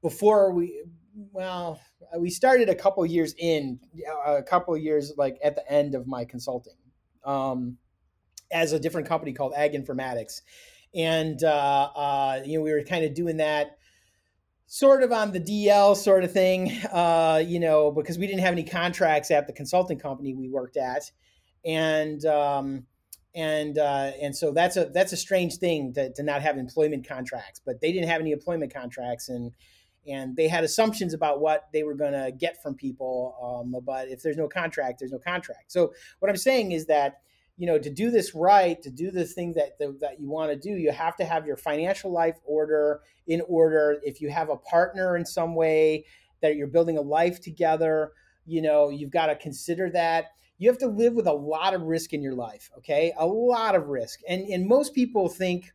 before 0.00 0.52
we, 0.52 0.84
well, 1.32 1.80
we 2.18 2.30
started 2.30 2.70
a 2.70 2.74
couple 2.74 3.04
years 3.04 3.34
in, 3.38 3.78
a 4.26 4.42
couple 4.42 4.74
years 4.76 5.12
like 5.18 5.38
at 5.44 5.54
the 5.54 5.70
end 5.70 5.94
of 5.94 6.06
my 6.06 6.24
consulting 6.24 6.76
um, 7.24 7.76
as 8.50 8.72
a 8.72 8.80
different 8.80 9.06
company 9.06 9.34
called 9.34 9.52
Ag 9.54 9.74
Informatics. 9.74 10.40
And, 10.94 11.44
uh, 11.44 11.90
uh, 11.94 12.42
you 12.46 12.58
know, 12.58 12.64
we 12.64 12.72
were 12.72 12.82
kind 12.82 13.04
of 13.04 13.12
doing 13.12 13.36
that 13.36 13.77
sort 14.68 15.02
of 15.02 15.10
on 15.10 15.32
the 15.32 15.40
DL 15.40 15.96
sort 15.96 16.22
of 16.22 16.30
thing, 16.30 16.70
uh, 16.92 17.42
you 17.44 17.58
know, 17.58 17.90
because 17.90 18.18
we 18.18 18.26
didn't 18.26 18.42
have 18.42 18.52
any 18.52 18.62
contracts 18.62 19.30
at 19.30 19.46
the 19.46 19.52
consulting 19.52 19.98
company 19.98 20.34
we 20.34 20.48
worked 20.48 20.76
at, 20.76 21.10
and 21.64 22.24
um, 22.26 22.86
and 23.34 23.78
uh, 23.78 24.12
and 24.20 24.36
so 24.36 24.52
that's 24.52 24.76
a 24.76 24.86
that's 24.86 25.12
a 25.12 25.16
strange 25.16 25.56
thing 25.56 25.94
to, 25.94 26.12
to 26.12 26.22
not 26.22 26.42
have 26.42 26.58
employment 26.58 27.08
contracts. 27.08 27.60
But 27.64 27.80
they 27.80 27.92
didn't 27.92 28.08
have 28.08 28.20
any 28.20 28.30
employment 28.30 28.72
contracts, 28.72 29.30
and 29.30 29.52
and 30.06 30.36
they 30.36 30.48
had 30.48 30.64
assumptions 30.64 31.14
about 31.14 31.40
what 31.40 31.68
they 31.72 31.82
were 31.82 31.94
going 31.94 32.12
to 32.12 32.30
get 32.30 32.62
from 32.62 32.74
people. 32.74 33.36
Um, 33.42 33.80
but 33.84 34.08
if 34.08 34.22
there's 34.22 34.36
no 34.36 34.48
contract, 34.48 34.98
there's 34.98 35.12
no 35.12 35.18
contract. 35.18 35.72
So 35.72 35.92
what 36.18 36.30
I'm 36.30 36.36
saying 36.36 36.72
is 36.72 36.86
that 36.86 37.22
you 37.58 37.66
know 37.66 37.78
to 37.78 37.90
do 37.90 38.10
this 38.10 38.34
right 38.34 38.80
to 38.82 38.90
do 38.90 39.10
the 39.10 39.24
thing 39.26 39.52
that 39.52 39.78
that, 39.78 40.20
you 40.20 40.30
want 40.30 40.50
to 40.50 40.56
do 40.56 40.70
you 40.70 40.92
have 40.92 41.16
to 41.16 41.24
have 41.24 41.44
your 41.44 41.56
financial 41.56 42.10
life 42.10 42.36
order 42.44 43.00
in 43.26 43.42
order. 43.46 43.98
If 44.02 44.22
you 44.22 44.30
have 44.30 44.48
a 44.48 44.56
partner 44.56 45.16
in 45.16 45.26
some 45.26 45.54
way 45.54 46.06
that 46.40 46.56
you're 46.56 46.68
building 46.68 46.96
a 46.96 47.02
life 47.02 47.40
together 47.40 48.12
you 48.46 48.62
know 48.62 48.88
you've 48.88 49.10
got 49.10 49.26
to 49.26 49.36
consider 49.36 49.90
that. 49.90 50.26
You 50.60 50.68
have 50.70 50.78
to 50.78 50.88
live 50.88 51.14
with 51.14 51.28
a 51.28 51.32
lot 51.32 51.74
of 51.74 51.82
risk 51.82 52.12
in 52.12 52.22
your 52.22 52.34
life 52.34 52.70
okay? 52.78 53.12
A 53.18 53.26
lot 53.26 53.74
of 53.74 53.88
risk. 53.88 54.20
And 54.28 54.42
and 54.48 54.66
most 54.66 54.94
people 54.94 55.28
think 55.28 55.72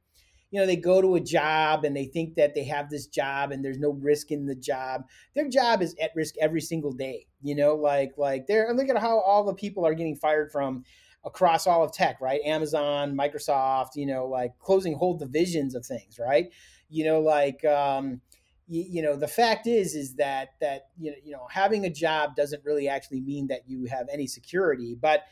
you 0.52 0.60
know 0.60 0.66
they 0.66 0.78
go 0.78 1.02
to 1.02 1.16
a 1.16 1.20
job 1.20 1.84
and 1.84 1.96
they 1.96 2.06
think 2.06 2.36
that 2.36 2.56
they 2.56 2.64
have 2.64 2.90
this 2.90 3.08
job 3.08 3.52
and 3.52 3.64
there's 3.64 3.80
no 3.80 3.92
risk 3.92 4.32
in 4.32 4.46
the 4.46 4.56
job. 4.56 5.04
Their 5.36 5.50
job 5.50 5.82
is 5.82 5.96
at 6.02 6.16
risk 6.16 6.36
every 6.40 6.62
single 6.62 6.94
day 6.94 7.28
you 7.44 7.56
know? 7.56 7.76
Like 7.76 8.14
like 8.18 8.48
they're 8.48 8.74
look 8.74 8.90
at 8.90 8.98
how 8.98 9.20
all 9.20 9.44
the 9.44 9.54
people 9.54 9.86
are 9.86 9.94
getting 9.94 10.16
fired 10.16 10.52
from 10.52 10.84
across 11.26 11.68
all 11.68 11.84
of 11.84 11.92
tech, 11.92 12.20
right? 12.20 12.42
Amazon, 12.46 13.16
Microsoft, 13.16 13.96
you 13.96 14.06
know, 14.06 14.28
like 14.28 14.58
closing 14.60 14.96
whole 14.96 15.18
divisions 15.18 15.76
of 15.76 15.86
things, 15.86 16.20
right? 16.20 16.52
You 16.90 17.06
know, 17.06 17.22
like 17.22 17.64
um, 17.66 18.22
you, 18.68 18.86
you 18.88 19.02
know, 19.02 19.16
the 19.16 19.28
fact 19.28 19.68
is 19.68 19.96
is 19.96 20.16
that 20.16 20.50
that 20.62 20.88
you 20.98 21.12
know, 21.12 21.18
you 21.24 21.32
know, 21.32 21.48
having 21.50 21.86
a 21.86 21.90
job 21.90 22.36
doesn't 22.36 22.64
really 22.66 22.88
actually 22.88 23.22
mean 23.22 23.48
that 23.48 23.62
you 23.68 23.86
have 23.86 24.08
any 24.12 24.28
security, 24.28 24.98
but 25.00 25.24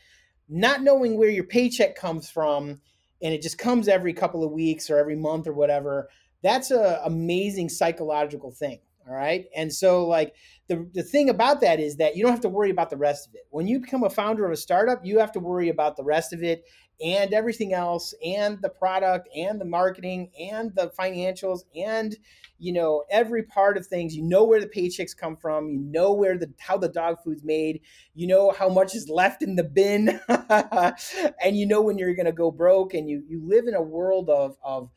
not 0.48 0.82
knowing 0.82 1.16
where 1.16 1.30
your 1.30 1.44
paycheck 1.44 1.94
comes 1.94 2.30
from 2.30 2.80
and 3.22 3.32
it 3.32 3.42
just 3.42 3.58
comes 3.58 3.88
every 3.88 4.12
couple 4.12 4.44
of 4.44 4.50
weeks 4.50 4.90
or 4.90 4.98
every 4.98 5.16
month 5.16 5.46
or 5.46 5.52
whatever, 5.52 6.08
that's 6.42 6.70
a 6.70 7.00
amazing 7.04 7.68
psychological 7.68 8.50
thing 8.50 8.80
all 9.08 9.14
right. 9.14 9.46
And 9.56 9.72
so, 9.72 10.06
like, 10.06 10.34
the, 10.68 10.88
the 10.94 11.02
thing 11.02 11.28
about 11.28 11.60
that 11.60 11.80
is 11.80 11.96
that 11.96 12.16
you 12.16 12.22
don't 12.22 12.32
have 12.32 12.40
to 12.42 12.48
worry 12.48 12.70
about 12.70 12.90
the 12.90 12.96
rest 12.96 13.28
of 13.28 13.34
it. 13.34 13.42
When 13.50 13.66
you 13.66 13.80
become 13.80 14.04
a 14.04 14.10
founder 14.10 14.46
of 14.46 14.52
a 14.52 14.56
startup, 14.56 15.04
you 15.04 15.18
have 15.18 15.32
to 15.32 15.40
worry 15.40 15.68
about 15.68 15.96
the 15.96 16.04
rest 16.04 16.32
of 16.32 16.42
it 16.42 16.64
and 17.02 17.34
everything 17.34 17.72
else, 17.72 18.14
and 18.24 18.62
the 18.62 18.68
product, 18.68 19.28
and 19.34 19.60
the 19.60 19.64
marketing, 19.64 20.30
and 20.38 20.72
the 20.76 20.92
financials, 20.98 21.62
and 21.74 22.16
you 22.58 22.72
know 22.72 23.02
every 23.10 23.42
part 23.42 23.76
of 23.76 23.86
things. 23.86 24.14
You 24.14 24.22
know 24.22 24.44
where 24.44 24.60
the 24.60 24.68
paychecks 24.68 25.16
come 25.16 25.36
from. 25.36 25.68
You 25.68 25.80
know 25.80 26.12
where 26.12 26.38
the 26.38 26.52
how 26.58 26.76
the 26.76 26.88
dog 26.88 27.16
food's 27.24 27.42
made. 27.42 27.80
You 28.14 28.28
know 28.28 28.52
how 28.52 28.68
much 28.68 28.94
is 28.94 29.08
left 29.08 29.42
in 29.42 29.56
the 29.56 29.64
bin, 29.64 30.20
and 30.28 31.56
you 31.56 31.66
know 31.66 31.82
when 31.82 31.98
you're 31.98 32.14
going 32.14 32.26
to 32.26 32.32
go 32.32 32.52
broke. 32.52 32.94
And 32.94 33.08
you 33.08 33.24
you 33.26 33.42
live 33.44 33.66
in 33.66 33.74
a 33.74 33.82
world 33.82 34.30
of 34.30 34.56
of 34.62 34.88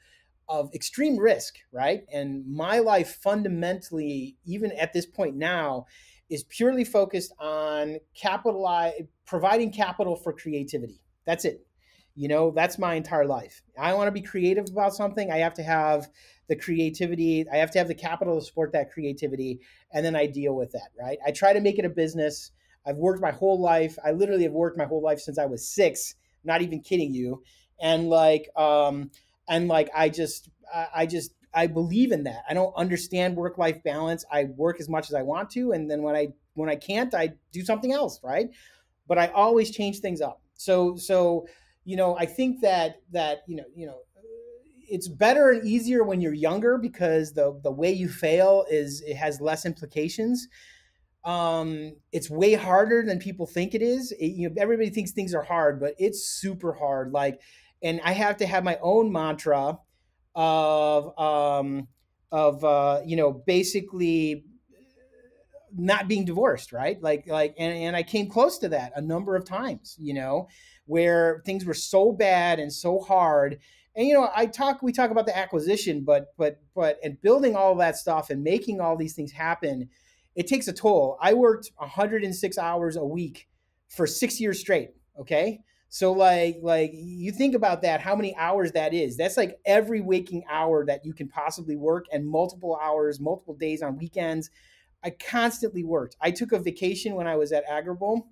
of 0.48 0.74
extreme 0.74 1.18
risk, 1.18 1.56
right? 1.72 2.04
And 2.12 2.46
my 2.48 2.80
life 2.80 3.20
fundamentally, 3.22 4.38
even 4.46 4.72
at 4.74 4.94
this 4.94 5.06
point 5.06 5.36
now, 5.36 5.86
is 6.30 6.44
purely 6.44 6.84
focused 6.84 7.34
on 7.40 7.98
capitalize 8.16 8.94
providing 9.26 9.72
capital 9.72 10.16
for 10.16 10.34
creativity. 10.34 11.02
That's 11.26 11.46
it. 11.46 11.66
You 12.16 12.30
know, 12.30 12.52
that's 12.52 12.80
my 12.80 12.96
entire 12.96 13.26
life. 13.26 13.62
I 13.78 13.94
want 13.94 14.08
to 14.08 14.12
be 14.12 14.22
creative 14.22 14.70
about 14.70 14.94
something. 14.94 15.32
I 15.32 15.38
have 15.38 15.54
to 15.56 15.64
have 15.64 16.08
the 16.48 16.56
creativity. 16.56 17.46
I 17.52 17.58
have 17.58 17.72
to 17.72 17.78
have 17.78 17.90
the 17.90 17.96
capital 17.96 18.40
to 18.40 18.46
support 18.46 18.72
that 18.72 18.92
creativity, 18.92 19.60
and 19.92 20.06
then 20.06 20.16
I 20.16 20.28
deal 20.28 20.56
with 20.56 20.72
that. 20.72 20.90
Right. 21.00 21.18
I 21.26 21.32
try 21.32 21.52
to 21.54 21.60
make 21.60 21.78
it 21.78 21.86
a 21.86 21.90
business. 21.90 22.52
I've 22.88 22.98
worked 22.98 23.22
my 23.22 23.32
whole 23.32 23.60
life. 23.60 23.98
I 24.06 24.12
literally 24.12 24.44
have 24.44 24.54
worked 24.54 24.78
my 24.78 24.86
whole 24.86 25.02
life 25.02 25.20
since 25.20 25.38
I 25.38 25.46
was 25.46 25.68
six. 25.68 26.16
Not 26.44 26.62
even 26.62 26.80
kidding 26.82 27.14
you. 27.14 27.44
And 27.82 28.10
like, 28.10 28.50
um, 28.56 29.12
and 29.48 29.68
like 29.68 29.90
i 29.96 30.10
just 30.10 30.50
i 30.94 31.06
just 31.06 31.34
i 31.54 31.68
believe 31.68 32.12
in 32.12 32.24
that. 32.24 32.44
I 32.50 32.54
don't 32.54 32.74
understand 32.76 33.36
work 33.36 33.58
life 33.58 33.82
balance. 33.84 34.26
I 34.32 34.46
work 34.46 34.80
as 34.80 34.90
much 34.90 35.10
as 35.10 35.16
i 35.16 35.22
want 35.22 35.50
to 35.52 35.72
and 35.72 35.90
then 35.90 36.02
when 36.02 36.16
i 36.16 36.30
when 36.54 36.70
i 36.70 36.76
can't 36.76 37.14
i 37.14 37.34
do 37.52 37.64
something 37.64 37.92
else 37.92 38.20
right? 38.24 38.50
But 39.08 39.18
i 39.18 39.28
always 39.28 39.72
change 39.72 40.00
things 40.00 40.22
up. 40.22 40.42
So 40.56 40.96
so 40.96 41.48
you 41.84 41.96
know 41.96 42.18
i 42.18 42.26
think 42.26 42.62
that 42.62 43.02
that 43.12 43.44
you 43.48 43.56
know 43.58 43.66
you 43.76 43.86
know 43.86 44.00
it's 44.88 45.08
better 45.08 45.52
and 45.52 45.66
easier 45.66 46.04
when 46.04 46.22
you're 46.22 46.34
younger 46.34 46.78
because 46.78 47.34
the 47.34 47.60
the 47.64 47.72
way 47.72 47.92
you 47.92 48.10
fail 48.10 48.66
is 48.70 49.02
it 49.02 49.16
has 49.16 49.42
less 49.42 49.66
implications. 49.66 50.48
Um, 51.24 51.96
it's 52.12 52.30
way 52.30 52.54
harder 52.54 53.04
than 53.04 53.18
people 53.18 53.48
think 53.48 53.74
it 53.74 53.82
is. 53.82 54.12
It, 54.12 54.28
you 54.28 54.48
know, 54.48 54.56
everybody 54.58 54.92
thinks 54.92 55.12
things 55.12 55.34
are 55.34 55.42
hard, 55.42 55.80
but 55.80 55.96
it's 55.98 56.24
super 56.24 56.74
hard. 56.74 57.12
Like 57.12 57.42
and 57.82 58.02
I 58.04 58.14
have 58.14 58.38
to 58.38 58.46
have 58.46 58.64
my 58.64 58.78
own 58.82 59.12
mantra 59.12 59.80
of 60.34 61.20
um, 61.20 61.88
of 62.32 62.64
uh, 62.64 63.02
you 63.06 63.16
know 63.16 63.32
basically 63.32 64.44
not 65.78 66.08
being 66.08 66.26
divorced, 66.26 66.72
right? 66.72 67.02
Like 67.02 67.28
like 67.28 67.56
and, 67.58 67.74
and 67.74 67.96
I 67.96 68.04
came 68.04 68.30
close 68.30 68.58
to 68.60 68.70
that 68.70 68.94
a 68.96 69.02
number 69.02 69.36
of 69.36 69.46
times, 69.46 69.96
you 70.00 70.14
know, 70.14 70.48
where 70.86 71.42
things 71.46 71.66
were 71.66 71.74
so 71.74 72.12
bad 72.12 72.60
and 72.60 72.72
so 72.72 73.00
hard. 73.00 73.60
And 73.96 74.08
you 74.08 74.14
know, 74.14 74.30
I 74.36 74.46
talk 74.46 74.82
we 74.82 74.92
talk 74.92 75.12
about 75.12 75.26
the 75.26 75.38
acquisition, 75.38 76.04
but 76.04 76.28
but 76.38 76.62
but 76.76 76.98
and 77.04 77.22
building 77.22 77.56
all 77.56 77.76
that 77.76 77.98
stuff 77.98 78.30
and 78.30 78.44
making 78.44 78.80
all 78.80 78.98
these 78.98 79.14
things 79.14 79.32
happen, 79.32 79.90
it 80.36 80.48
takes 80.48 80.68
a 80.68 80.74
toll. 80.74 81.18
I 81.22 81.34
worked 81.34 81.72
106 81.78 82.58
hours 82.58 82.96
a 82.96 83.06
week 83.06 83.48
for 83.90 84.08
6 84.08 84.42
years 84.42 84.60
straight, 84.60 84.92
okay? 85.20 85.62
So 85.90 86.12
like 86.12 86.58
like 86.62 86.92
you 86.94 87.32
think 87.32 87.56
about 87.56 87.82
that, 87.84 88.02
how 88.02 88.16
many 88.16 88.36
hours 88.36 88.72
that 88.74 88.94
is. 88.94 89.18
That's 89.18 89.38
like 89.38 89.58
every 89.66 90.02
waking 90.02 90.44
hour 90.50 90.86
that 90.86 91.06
you 91.06 91.14
can 91.14 91.28
possibly 91.28 91.76
work 91.76 92.06
and 92.12 92.28
multiple 92.28 92.78
hours, 92.82 93.20
multiple 93.20 93.56
days 93.56 93.82
on 93.82 93.98
weekends. 93.98 94.50
I 95.04 95.12
constantly 95.12 95.84
worked. 95.84 96.18
I 96.20 96.32
took 96.32 96.52
a 96.52 96.60
vacation 96.60 97.16
when 97.16 97.28
I 97.28 97.36
was 97.36 97.52
at 97.52 97.68
Agrible, 97.68 98.24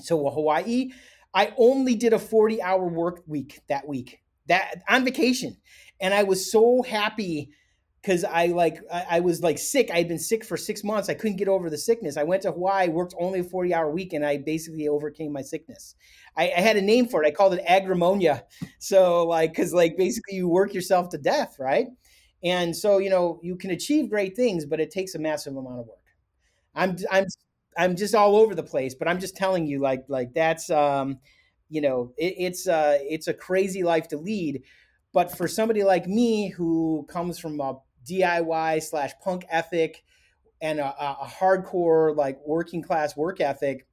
so 0.00 0.26
uh, 0.26 0.30
Hawaii. 0.30 0.90
I 1.32 1.54
only 1.56 1.94
did 1.94 2.12
a 2.12 2.18
40 2.18 2.60
hour 2.60 2.86
work 2.88 3.22
week 3.26 3.60
that 3.68 3.86
week. 3.86 4.20
That 4.48 4.82
on 4.88 5.04
vacation. 5.04 5.56
And 6.00 6.12
I 6.12 6.24
was 6.24 6.50
so 6.50 6.82
happy 6.82 7.50
because 8.02 8.24
I 8.24 8.46
like 8.46 8.80
I, 8.92 9.06
I, 9.10 9.20
was 9.20 9.42
like 9.42 9.58
sick. 9.58 9.90
I 9.90 9.98
had 9.98 10.08
been 10.08 10.18
sick 10.18 10.44
for 10.44 10.56
six 10.56 10.82
months. 10.82 11.08
I 11.08 11.14
couldn't 11.14 11.36
get 11.36 11.48
over 11.48 11.68
the 11.68 11.78
sickness. 11.78 12.16
I 12.16 12.22
went 12.22 12.42
to 12.42 12.52
Hawaii, 12.52 12.88
worked 12.88 13.14
only 13.18 13.40
a 13.40 13.44
forty 13.44 13.74
hour 13.74 13.90
week, 13.90 14.12
and 14.12 14.24
I 14.24 14.38
basically 14.38 14.88
overcame 14.88 15.32
my 15.32 15.42
sickness. 15.42 15.94
I, 16.36 16.52
I 16.56 16.60
had 16.60 16.76
a 16.76 16.82
name 16.82 17.08
for 17.08 17.22
it. 17.22 17.26
I 17.26 17.30
called 17.30 17.54
it 17.54 17.66
agrimonia. 17.66 18.42
So 18.78 19.26
like 19.26 19.52
because 19.52 19.74
like 19.74 19.96
basically 19.96 20.36
you 20.36 20.48
work 20.48 20.72
yourself 20.72 21.10
to 21.10 21.18
death, 21.18 21.56
right? 21.58 21.88
And 22.42 22.74
so 22.74 22.98
you 22.98 23.10
know 23.10 23.38
you 23.42 23.56
can 23.56 23.70
achieve 23.70 24.08
great 24.08 24.34
things, 24.34 24.64
but 24.64 24.80
it 24.80 24.90
takes 24.90 25.14
a 25.14 25.18
massive 25.18 25.56
amount 25.56 25.80
of 25.80 25.86
work. 25.86 25.98
I'm 26.74 26.96
I'm 27.10 27.26
I'm 27.76 27.96
just 27.96 28.14
all 28.14 28.36
over 28.36 28.54
the 28.54 28.62
place, 28.62 28.94
but 28.94 29.08
I'm 29.08 29.20
just 29.20 29.36
telling 29.36 29.66
you, 29.66 29.80
like 29.80 30.04
like 30.08 30.32
that's 30.34 30.70
um, 30.70 31.18
you 31.68 31.80
know, 31.80 32.12
it, 32.16 32.34
it's 32.38 32.66
uh, 32.66 32.98
it's 33.02 33.28
a 33.28 33.34
crazy 33.34 33.82
life 33.82 34.08
to 34.08 34.16
lead. 34.16 34.62
But 35.12 35.36
for 35.36 35.48
somebody 35.48 35.82
like 35.82 36.06
me 36.06 36.50
who 36.50 37.06
comes 37.10 37.38
from 37.38 37.60
a 37.60 37.74
DIY 38.08 38.82
slash 38.82 39.12
punk 39.22 39.44
ethic 39.50 40.02
and 40.60 40.78
a, 40.78 40.94
a 41.00 41.26
hardcore 41.26 42.14
like 42.16 42.38
working 42.46 42.82
class 42.82 43.16
work 43.16 43.40
ethic, 43.40 43.86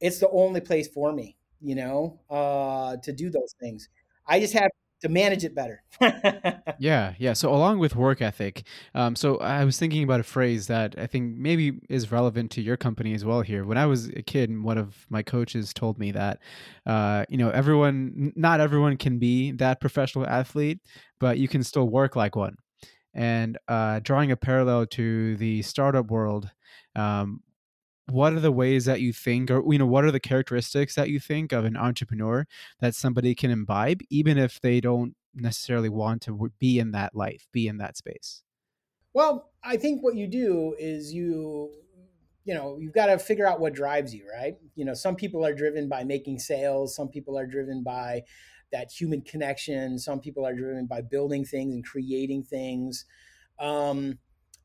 it's 0.00 0.18
the 0.18 0.30
only 0.30 0.60
place 0.60 0.88
for 0.88 1.12
me, 1.12 1.36
you 1.60 1.74
know, 1.74 2.20
uh, 2.30 2.96
to 3.02 3.12
do 3.12 3.30
those 3.30 3.54
things. 3.60 3.88
I 4.26 4.40
just 4.40 4.54
have 4.54 4.70
to 5.02 5.08
manage 5.08 5.44
it 5.44 5.54
better. 5.54 5.82
yeah, 6.78 7.14
yeah. 7.18 7.32
So 7.32 7.52
along 7.52 7.80
with 7.80 7.96
work 7.96 8.22
ethic, 8.22 8.64
um, 8.94 9.16
so 9.16 9.36
I 9.38 9.64
was 9.64 9.78
thinking 9.78 10.04
about 10.04 10.20
a 10.20 10.24
phrase 10.24 10.68
that 10.68 10.94
I 10.96 11.06
think 11.06 11.36
maybe 11.36 11.80
is 11.88 12.12
relevant 12.12 12.52
to 12.52 12.62
your 12.62 12.76
company 12.76 13.12
as 13.12 13.24
well. 13.24 13.42
Here, 13.42 13.64
when 13.64 13.78
I 13.78 13.86
was 13.86 14.08
a 14.10 14.22
kid, 14.22 14.62
one 14.62 14.78
of 14.78 15.06
my 15.10 15.22
coaches 15.22 15.72
told 15.72 15.98
me 15.98 16.12
that, 16.12 16.38
uh, 16.86 17.24
you 17.28 17.36
know, 17.36 17.50
everyone, 17.50 18.32
not 18.36 18.60
everyone 18.60 18.96
can 18.96 19.18
be 19.18 19.50
that 19.52 19.80
professional 19.80 20.26
athlete, 20.26 20.78
but 21.18 21.38
you 21.38 21.48
can 21.48 21.64
still 21.64 21.88
work 21.88 22.14
like 22.14 22.36
one. 22.36 22.56
And 23.14 23.58
uh, 23.68 24.00
drawing 24.02 24.30
a 24.30 24.36
parallel 24.36 24.86
to 24.86 25.36
the 25.36 25.62
startup 25.62 26.10
world, 26.10 26.50
um, 26.96 27.42
what 28.10 28.32
are 28.32 28.40
the 28.40 28.52
ways 28.52 28.84
that 28.84 29.00
you 29.00 29.12
think 29.12 29.50
or 29.50 29.62
you 29.72 29.78
know 29.78 29.86
what 29.86 30.04
are 30.04 30.10
the 30.10 30.20
characteristics 30.20 30.94
that 30.94 31.08
you 31.08 31.20
think 31.20 31.52
of 31.52 31.64
an 31.64 31.76
entrepreneur 31.76 32.46
that 32.80 32.94
somebody 32.94 33.34
can 33.34 33.50
imbibe 33.50 34.00
even 34.10 34.38
if 34.38 34.60
they 34.60 34.80
don't 34.80 35.14
necessarily 35.34 35.88
want 35.88 36.20
to 36.20 36.50
be 36.58 36.78
in 36.78 36.90
that 36.90 37.14
life 37.14 37.46
be 37.52 37.68
in 37.68 37.78
that 37.78 37.96
space? 37.96 38.42
Well 39.14 39.50
i 39.62 39.76
think 39.76 40.02
what 40.02 40.16
you 40.16 40.26
do 40.26 40.74
is 40.78 41.12
you 41.12 41.70
you 42.44 42.54
know 42.54 42.76
you've 42.80 42.92
got 42.92 43.06
to 43.06 43.18
figure 43.18 43.46
out 43.46 43.60
what 43.60 43.72
drives 43.72 44.14
you 44.14 44.26
right? 44.32 44.56
You 44.74 44.84
know 44.84 44.94
some 44.94 45.14
people 45.14 45.46
are 45.46 45.54
driven 45.54 45.88
by 45.88 46.04
making 46.04 46.38
sales 46.38 46.96
some 46.96 47.08
people 47.08 47.38
are 47.38 47.46
driven 47.46 47.82
by 47.82 48.22
that 48.72 48.90
human 48.90 49.20
connection 49.20 49.98
some 49.98 50.20
people 50.20 50.44
are 50.46 50.54
driven 50.54 50.86
by 50.86 51.00
building 51.00 51.44
things 51.44 51.74
and 51.74 51.84
creating 51.84 52.42
things 52.42 53.04
um, 53.58 54.18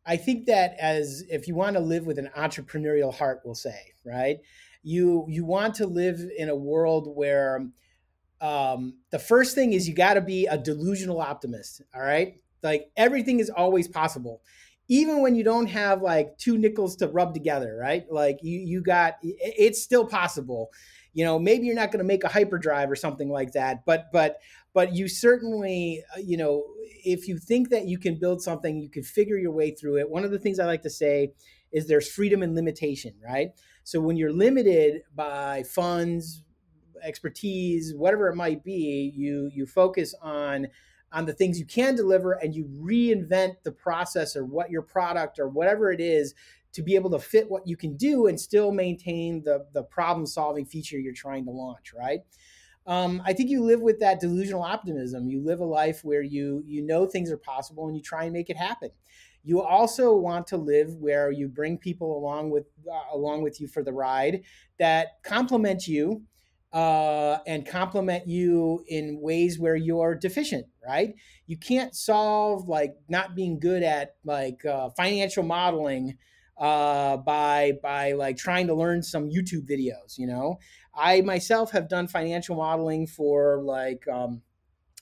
I 0.07 0.15
think 0.15 0.45
that 0.45 0.75
as 0.79 1.23
if 1.29 1.47
you 1.47 1.55
want 1.55 1.75
to 1.75 1.81
live 1.81 2.05
with 2.05 2.17
an 2.17 2.29
entrepreneurial 2.35 3.13
heart, 3.13 3.41
we'll 3.43 3.55
say, 3.55 3.93
right? 4.05 4.37
You 4.81 5.25
you 5.27 5.45
want 5.45 5.75
to 5.75 5.85
live 5.85 6.21
in 6.37 6.47
a 6.47 6.55
world 6.55 7.09
where 7.13 7.67
um, 8.39 8.99
the 9.11 9.19
first 9.19 9.53
thing 9.53 9.73
is 9.73 9.87
you 9.87 9.93
got 9.93 10.13
to 10.13 10.21
be 10.21 10.45
a 10.47 10.57
delusional 10.57 11.19
optimist. 11.19 11.81
All 11.93 12.01
right, 12.01 12.39
like 12.63 12.89
everything 12.95 13.41
is 13.41 13.49
always 13.49 13.89
possible, 13.89 14.41
even 14.87 15.21
when 15.21 15.35
you 15.35 15.43
don't 15.43 15.67
have 15.67 16.01
like 16.01 16.37
two 16.37 16.57
nickels 16.57 16.95
to 16.97 17.09
rub 17.09 17.33
together. 17.33 17.77
Right, 17.79 18.05
like 18.09 18.39
you 18.41 18.59
you 18.59 18.81
got 18.81 19.15
it's 19.21 19.81
still 19.83 20.07
possible. 20.07 20.71
You 21.17 21.25
know, 21.25 21.39
maybe 21.39 21.65
you're 21.65 21.73
not 21.73 21.91
going 21.91 21.97
to 21.97 22.05
make 22.05 22.23
a 22.23 22.27
hyperdrive 22.27 22.91
or 22.91 22.95
something 22.95 23.27
like 23.27 23.53
that, 23.53 23.85
but 23.87 24.11
but 24.11 24.37
but 24.71 24.93
you 24.93 25.07
certainly 25.07 26.03
uh, 26.15 26.19
you 26.19 26.37
know 26.37 26.63
if 27.03 27.27
you 27.27 27.39
think 27.39 27.71
that 27.71 27.87
you 27.87 27.97
can 27.97 28.19
build 28.19 28.39
something 28.39 28.79
you 28.79 28.87
can 28.87 29.01
figure 29.01 29.35
your 29.35 29.51
way 29.51 29.71
through 29.71 29.97
it. 29.97 30.11
One 30.11 30.23
of 30.23 30.29
the 30.29 30.37
things 30.37 30.59
i 30.59 30.65
like 30.65 30.83
to 30.83 30.91
say 30.91 31.33
is 31.71 31.87
there's 31.87 32.07
freedom 32.07 32.43
and 32.43 32.53
limitation 32.53 33.15
right? 33.27 33.49
So 33.83 33.99
when 33.99 34.15
you're 34.15 34.31
limited 34.31 35.01
by 35.15 35.63
funds 35.63 36.43
expertise 37.01 37.95
whatever 37.95 38.27
it 38.27 38.35
might 38.35 38.63
be 38.63 39.11
you 39.15 39.49
you 39.51 39.65
focus 39.65 40.13
on 40.21 40.67
on 41.11 41.25
the 41.25 41.33
things 41.33 41.59
you 41.59 41.65
can 41.65 41.95
deliver 41.95 42.33
and 42.33 42.53
you 42.53 42.65
reinvent 42.79 43.55
the 43.63 43.71
process 43.71 44.35
or 44.35 44.45
what 44.45 44.69
your 44.69 44.83
product 44.83 45.39
or 45.39 45.47
whatever 45.47 45.91
it 45.91 45.99
is 45.99 46.35
to 46.77 46.83
be 46.83 46.95
able 46.95 47.09
to 47.09 47.19
fit 47.19 47.49
what 47.49 47.67
you 47.67 47.75
can 47.75 47.97
do 47.97 48.27
and 48.27 48.39
still 48.39 48.71
maintain 48.71 49.43
the 49.43 49.65
the 49.73 49.83
problem 49.83 50.25
solving 50.25 50.65
feature 50.65 50.99
you're 50.99 51.11
trying 51.11 51.43
to 51.43 51.51
launch 51.51 51.91
right 51.97 52.21
um, 52.87 53.21
I 53.25 53.33
think 53.33 53.49
you 53.49 53.61
live 53.63 53.81
with 53.81 53.99
that 53.99 54.21
delusional 54.21 54.63
optimism. 54.63 55.27
You 55.27 55.43
live 55.43 55.59
a 55.59 55.65
life 55.65 56.05
where 56.05 56.21
you 56.21 56.63
you 56.65 56.81
know 56.81 57.05
things 57.05 57.29
are 57.29 57.37
possible 57.37 57.87
and 57.87 57.95
you 57.95 58.01
try 58.01 58.23
and 58.23 58.33
make 58.33 58.49
it 58.49 58.55
happen. 58.55 58.91
You 59.43 59.61
also 59.61 60.15
want 60.15 60.47
to 60.47 60.57
live 60.57 60.95
where 60.95 61.29
you 61.29 61.49
bring 61.49 61.77
people 61.77 62.17
along 62.17 62.49
with 62.49 62.65
uh, 62.89 63.13
along 63.13 63.43
with 63.43 63.59
you 63.59 63.67
for 63.67 63.83
the 63.83 63.91
ride 63.91 64.43
that 64.79 65.21
complement 65.23 65.85
you 65.85 66.23
uh, 66.71 67.39
and 67.45 67.65
complement 67.67 68.25
you 68.27 68.85
in 68.87 69.19
ways 69.19 69.59
where 69.59 69.75
you're 69.75 70.15
deficient. 70.15 70.67
Right? 70.85 71.13
You 71.45 71.57
can't 71.57 71.93
solve 71.93 72.69
like 72.69 72.95
not 73.09 73.35
being 73.35 73.59
good 73.59 73.83
at 73.83 74.15
like 74.23 74.63
uh, 74.63 74.91
financial 74.91 75.43
modeling 75.43 76.17
uh, 76.57 77.17
by 77.17 77.73
by 77.81 78.13
like 78.13 78.37
trying 78.37 78.67
to 78.67 78.73
learn 78.73 79.03
some 79.03 79.29
YouTube 79.29 79.69
videos. 79.69 80.17
You 80.17 80.27
know, 80.27 80.59
I 80.93 81.21
myself 81.21 81.71
have 81.71 81.87
done 81.87 82.07
financial 82.07 82.55
modeling 82.55 83.07
for 83.07 83.61
like 83.61 84.07
um, 84.07 84.41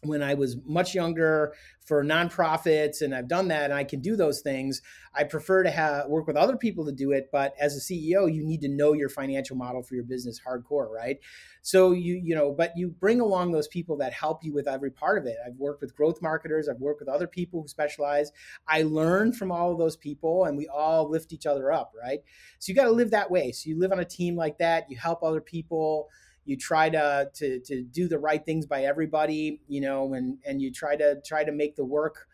when 0.08 0.24
I 0.24 0.34
was 0.34 0.58
much 0.66 0.96
younger 0.96 1.54
for 1.86 2.04
nonprofits, 2.04 3.02
and 3.02 3.14
I've 3.14 3.28
done 3.28 3.50
that, 3.50 3.66
and 3.66 3.74
I 3.74 3.84
can 3.84 4.02
do 4.02 4.16
those 4.16 4.42
things. 4.42 4.82
I 5.14 5.24
prefer 5.24 5.64
to 5.64 5.70
have 5.70 6.08
work 6.08 6.26
with 6.26 6.36
other 6.36 6.58
people 6.58 6.86
to 6.86 6.92
do 6.92 7.12
it, 7.12 7.30
but 7.32 7.54
as 7.60 7.78
a 7.78 7.80
CEO, 7.80 8.34
you 8.34 8.44
need 8.44 8.62
to 8.62 8.68
know 8.68 8.94
your 8.94 9.10
financial 9.10 9.56
model 9.56 9.84
for 9.84 9.96
your 9.96 10.04
business 10.04 10.42
hardcore, 10.46 10.90
right? 10.90 11.20
So 11.62 11.92
you 11.92 12.20
you 12.24 12.36
know, 12.36 12.52
but 12.52 12.74
you 12.76 12.90
bring 12.90 13.22
along 13.22 13.52
those 13.52 13.68
people 13.68 13.98
that 13.98 14.14
help 14.14 14.44
you 14.44 14.54
with 14.54 14.68
every 14.68 14.92
part 14.92 15.18
of 15.18 15.26
it. 15.26 15.38
I've 15.46 15.58
worked 15.58 15.82
with 15.82 15.96
growth 15.96 16.22
marketers, 16.22 16.68
I've 16.68 16.80
worked 16.80 17.02
with 17.02 17.10
other 17.10 17.28
people 17.28 17.62
who 17.62 17.68
specialize. 17.68 18.32
I 18.68 18.82
learn 18.84 19.32
from 19.34 19.52
all 19.52 19.72
of 19.72 19.78
those 19.78 19.96
people, 19.96 20.46
and 20.46 20.58
we 20.58 20.68
all 20.68 21.10
lift 21.10 21.34
each 21.34 21.46
other 21.46 21.72
up, 21.72 21.94
right? 22.00 22.20
So 22.60 22.72
you 22.72 22.76
got 22.76 22.86
to 22.86 22.92
live 22.92 23.12
that 23.12 23.30
way. 23.30 23.52
So 23.52 23.70
you 23.70 23.80
live 23.80 23.92
on 23.92 24.00
a 24.00 24.06
team 24.06 24.36
like 24.36 24.58
that. 24.58 24.90
You 24.90 24.98
help 24.98 25.24
other 25.24 25.42
people 25.42 26.10
you 26.46 26.56
try 26.56 26.90
to 26.90 27.30
to 27.34 27.60
to 27.60 27.84
do 27.84 28.08
the 28.08 28.20
right 28.20 28.46
things 28.46 28.66
by 28.66 28.84
everybody 28.84 29.62
you 29.68 29.82
know 29.82 30.14
and 30.14 30.38
and 30.46 30.62
you 30.62 30.72
try 30.72 30.96
to 30.96 31.20
try 31.26 31.44
to 31.44 31.52
make 31.52 31.76
the 31.76 31.86
work 31.86 32.28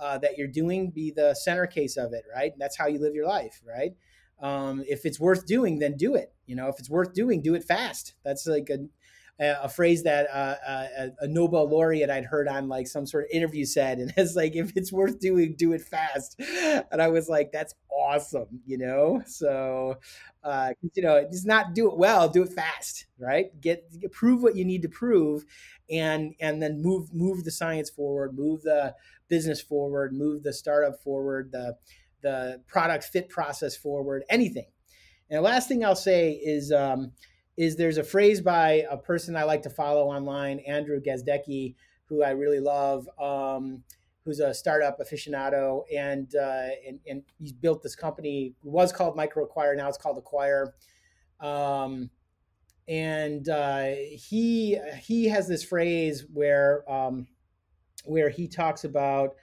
uh, 0.00 0.18
that 0.18 0.36
you're 0.36 0.46
doing 0.48 0.90
be 0.90 1.10
the 1.10 1.34
center 1.34 1.66
case 1.66 1.96
of 1.96 2.12
it 2.12 2.24
right? 2.34 2.52
That's 2.58 2.76
how 2.76 2.86
you 2.86 3.00
live 3.00 3.14
your 3.14 3.26
life 3.26 3.60
right? 3.66 3.94
Um, 4.40 4.84
if 4.86 5.04
it's 5.04 5.18
worth 5.18 5.46
doing 5.46 5.78
then 5.78 5.96
do 5.96 6.14
it. 6.14 6.32
You 6.46 6.56
know 6.56 6.68
if 6.68 6.78
it's 6.78 6.90
worth 6.90 7.12
doing 7.12 7.42
do 7.42 7.54
it 7.54 7.64
fast. 7.64 8.14
That's 8.24 8.46
like 8.46 8.70
a 8.70 8.86
a 9.38 9.68
phrase 9.68 10.02
that 10.04 10.28
uh, 10.32 10.56
uh, 10.66 10.86
a, 10.98 11.24
a, 11.24 11.28
Nobel 11.28 11.68
laureate 11.68 12.08
I'd 12.08 12.24
heard 12.24 12.48
on 12.48 12.68
like 12.68 12.86
some 12.86 13.06
sort 13.06 13.24
of 13.24 13.30
interview 13.30 13.66
said, 13.66 13.98
and 13.98 14.12
it's 14.16 14.34
like 14.34 14.56
if 14.56 14.72
it's 14.76 14.92
worth 14.92 15.20
doing, 15.20 15.54
do 15.56 15.72
it 15.72 15.82
fast. 15.82 16.40
And 16.40 17.02
I 17.02 17.08
was 17.08 17.28
like, 17.28 17.52
that's 17.52 17.74
awesome, 17.90 18.60
you 18.64 18.78
know. 18.78 19.22
So, 19.26 19.98
uh, 20.42 20.72
you 20.94 21.02
know, 21.02 21.22
just 21.30 21.46
not 21.46 21.74
do 21.74 21.90
it 21.90 21.98
well, 21.98 22.28
do 22.28 22.42
it 22.42 22.52
fast, 22.52 23.06
right? 23.18 23.48
Get, 23.60 23.84
get 24.00 24.12
prove 24.12 24.42
what 24.42 24.56
you 24.56 24.64
need 24.64 24.82
to 24.82 24.88
prove, 24.88 25.44
and 25.90 26.34
and 26.40 26.62
then 26.62 26.80
move 26.80 27.12
move 27.12 27.44
the 27.44 27.50
science 27.50 27.90
forward, 27.90 28.36
move 28.36 28.62
the 28.62 28.94
business 29.28 29.60
forward, 29.60 30.14
move 30.14 30.44
the 30.44 30.52
startup 30.52 31.02
forward, 31.02 31.52
the 31.52 31.76
the 32.22 32.62
product 32.66 33.04
fit 33.04 33.28
process 33.28 33.76
forward, 33.76 34.24
anything. 34.30 34.66
And 35.28 35.38
the 35.38 35.42
last 35.42 35.68
thing 35.68 35.84
I'll 35.84 35.94
say 35.94 36.32
is. 36.32 36.72
Um, 36.72 37.12
is 37.56 37.76
there's 37.76 37.98
a 37.98 38.04
phrase 38.04 38.40
by 38.40 38.84
a 38.90 38.96
person 38.96 39.36
I 39.36 39.44
like 39.44 39.62
to 39.62 39.70
follow 39.70 40.08
online, 40.08 40.60
Andrew 40.60 41.00
Gazdecki, 41.00 41.74
who 42.04 42.22
I 42.22 42.30
really 42.30 42.60
love, 42.60 43.08
um, 43.20 43.82
who's 44.24 44.40
a 44.40 44.52
startup 44.52 44.98
aficionado, 45.00 45.82
and, 45.94 46.34
uh, 46.34 46.68
and, 46.86 47.00
and 47.08 47.22
he's 47.38 47.52
built 47.52 47.82
this 47.82 47.96
company. 47.96 48.54
It 48.62 48.68
was 48.70 48.92
called 48.92 49.16
Micro 49.16 49.46
MicroAcquire, 49.46 49.76
now 49.76 49.88
it's 49.88 49.98
called 49.98 50.18
Acquire. 50.18 50.74
Um, 51.40 52.10
and 52.88 53.48
uh, 53.48 53.94
he 54.12 54.78
he 55.00 55.24
has 55.26 55.48
this 55.48 55.64
phrase 55.64 56.24
where 56.32 56.88
um, 56.90 57.26
where 58.04 58.28
he 58.28 58.46
talks 58.46 58.84
about 58.84 59.34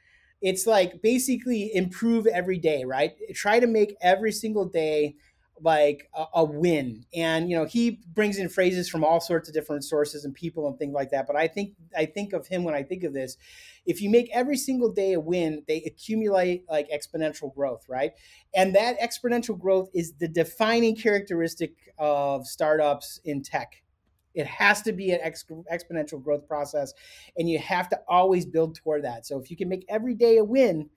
it's 0.41 0.67
like 0.67 1.02
basically 1.02 1.73
improve 1.73 2.28
every 2.28 2.58
day, 2.58 2.84
right? 2.84 3.13
Try 3.34 3.60
to 3.60 3.67
make 3.67 3.95
every 4.02 4.34
single 4.34 4.65
day 4.65 5.15
like 5.61 6.09
a, 6.15 6.25
a, 6.35 6.43
win. 6.43 7.05
And 7.13 7.49
you 7.49 7.55
know 7.55 7.65
he 7.65 8.01
brings 8.13 8.37
in 8.37 8.49
phrases 8.49 8.89
from 8.89 9.03
all 9.03 9.21
sorts 9.21 9.47
of 9.47 9.53
different 9.53 9.83
sources 9.83 10.25
and 10.25 10.33
people 10.33 10.67
and 10.67 10.77
things 10.77 10.93
like 10.93 11.11
that. 11.11 11.27
But 11.27 11.35
i 11.35 11.47
think 11.47 11.73
i 11.97 12.05
think 12.05 12.33
of 12.33 12.47
him 12.47 12.63
when 12.63 12.73
i 12.73 12.83
think 12.83 13.03
of 13.03 13.13
this 13.13 13.37
if 13.85 14.01
you 14.01 14.09
make 14.09 14.29
every 14.33 14.57
single 14.57 14.91
day 14.91 15.13
a 15.13 15.19
win 15.19 15.63
they 15.67 15.83
accumulate 15.83 16.65
like 16.69 16.89
exponential 16.89 17.53
growth 17.53 17.85
right? 17.87 18.13
And 18.55 18.75
that 18.75 18.99
exponential 18.99 19.59
growth 19.59 19.89
is 19.93 20.13
the 20.13 20.27
defining 20.27 20.95
characteristic 20.95 21.73
of 21.97 22.47
startups 22.47 23.19
in 23.23 23.43
tech. 23.43 23.81
It 24.33 24.47
has 24.47 24.81
to 24.83 24.91
be 24.91 25.11
an 25.11 25.19
ex- 25.21 25.45
exponential 25.71 26.23
growth 26.23 26.47
process 26.47 26.93
and 27.37 27.47
you 27.49 27.59
have 27.59 27.89
to 27.89 27.99
always 28.07 28.45
build 28.45 28.75
toward 28.75 29.03
that. 29.03 29.25
So 29.25 29.39
if 29.39 29.51
you 29.51 29.57
can 29.57 29.69
make 29.69 29.85
every 29.87 30.15
day 30.15 30.37
a 30.37 30.43
win 30.43 30.89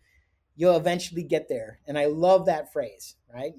you'll 0.59 0.77
eventually 0.77 1.23
get 1.23 1.49
there. 1.49 1.81
And 1.87 1.99
i 1.99 2.07
love 2.07 2.47
that 2.47 2.73
phrase 2.73 3.16
right 3.33 3.53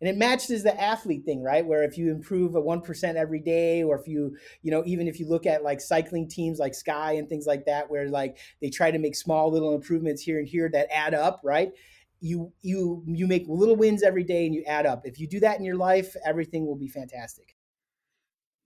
and 0.00 0.08
it 0.08 0.16
matches 0.16 0.62
the 0.62 0.80
athlete 0.80 1.24
thing 1.24 1.42
right 1.42 1.64
where 1.64 1.82
if 1.82 1.96
you 1.98 2.10
improve 2.10 2.54
a 2.54 2.60
1% 2.60 3.16
every 3.16 3.40
day 3.40 3.82
or 3.82 3.98
if 3.98 4.06
you 4.06 4.36
you 4.62 4.70
know 4.70 4.82
even 4.86 5.06
if 5.06 5.20
you 5.20 5.28
look 5.28 5.46
at 5.46 5.62
like 5.62 5.80
cycling 5.80 6.28
teams 6.28 6.58
like 6.58 6.74
sky 6.74 7.12
and 7.12 7.28
things 7.28 7.46
like 7.46 7.64
that 7.66 7.90
where 7.90 8.08
like 8.08 8.38
they 8.60 8.70
try 8.70 8.90
to 8.90 8.98
make 8.98 9.14
small 9.14 9.50
little 9.50 9.74
improvements 9.74 10.22
here 10.22 10.38
and 10.38 10.48
here 10.48 10.68
that 10.72 10.88
add 10.94 11.14
up 11.14 11.40
right 11.44 11.72
you 12.20 12.52
you 12.60 13.02
you 13.06 13.26
make 13.26 13.44
little 13.48 13.76
wins 13.76 14.02
every 14.02 14.24
day 14.24 14.46
and 14.46 14.54
you 14.54 14.62
add 14.64 14.86
up. 14.86 15.06
If 15.06 15.18
you 15.18 15.26
do 15.26 15.40
that 15.40 15.58
in 15.58 15.64
your 15.64 15.76
life, 15.76 16.14
everything 16.24 16.66
will 16.66 16.76
be 16.76 16.88
fantastic. 16.88 17.56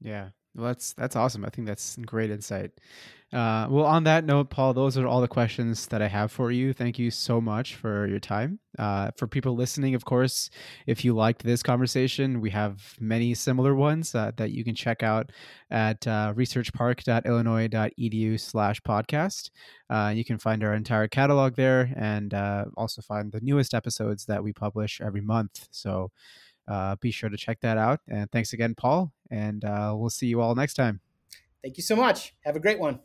Yeah. 0.00 0.30
Well, 0.54 0.66
that's 0.66 0.92
that's 0.92 1.16
awesome. 1.16 1.44
I 1.44 1.48
think 1.48 1.66
that's 1.66 1.96
great 2.06 2.30
insight. 2.30 2.70
Uh, 3.32 3.66
well, 3.68 3.84
on 3.84 4.04
that 4.04 4.24
note, 4.24 4.48
Paul, 4.50 4.72
those 4.74 4.96
are 4.96 5.08
all 5.08 5.20
the 5.20 5.26
questions 5.26 5.88
that 5.88 6.00
I 6.00 6.06
have 6.06 6.30
for 6.30 6.52
you. 6.52 6.72
Thank 6.72 7.00
you 7.00 7.10
so 7.10 7.40
much 7.40 7.74
for 7.74 8.06
your 8.06 8.20
time. 8.20 8.60
Uh, 8.78 9.10
for 9.16 9.26
people 9.26 9.56
listening, 9.56 9.96
of 9.96 10.04
course, 10.04 10.50
if 10.86 11.04
you 11.04 11.14
liked 11.14 11.42
this 11.42 11.60
conversation, 11.60 12.40
we 12.40 12.50
have 12.50 12.94
many 13.00 13.34
similar 13.34 13.74
ones 13.74 14.14
uh, 14.14 14.30
that 14.36 14.52
you 14.52 14.62
can 14.62 14.76
check 14.76 15.02
out 15.02 15.32
at 15.72 16.06
uh, 16.06 16.32
researchpark.illinois.edu 16.36 18.38
slash 18.38 18.80
podcast. 18.82 19.50
Uh, 19.90 20.12
you 20.14 20.24
can 20.24 20.38
find 20.38 20.62
our 20.62 20.74
entire 20.74 21.08
catalog 21.08 21.56
there 21.56 21.92
and 21.96 22.32
uh, 22.34 22.66
also 22.76 23.02
find 23.02 23.32
the 23.32 23.40
newest 23.40 23.74
episodes 23.74 24.26
that 24.26 24.44
we 24.44 24.52
publish 24.52 25.00
every 25.00 25.22
month. 25.22 25.66
So 25.72 26.12
uh, 26.68 26.96
be 26.96 27.10
sure 27.10 27.28
to 27.28 27.36
check 27.36 27.60
that 27.60 27.78
out. 27.78 28.00
And 28.08 28.30
thanks 28.30 28.52
again, 28.52 28.74
Paul. 28.74 29.12
And 29.30 29.64
uh, 29.64 29.94
we'll 29.96 30.10
see 30.10 30.26
you 30.26 30.40
all 30.40 30.54
next 30.54 30.74
time. 30.74 31.00
Thank 31.62 31.76
you 31.76 31.82
so 31.82 31.96
much. 31.96 32.34
Have 32.44 32.56
a 32.56 32.60
great 32.60 32.78
one. 32.78 33.00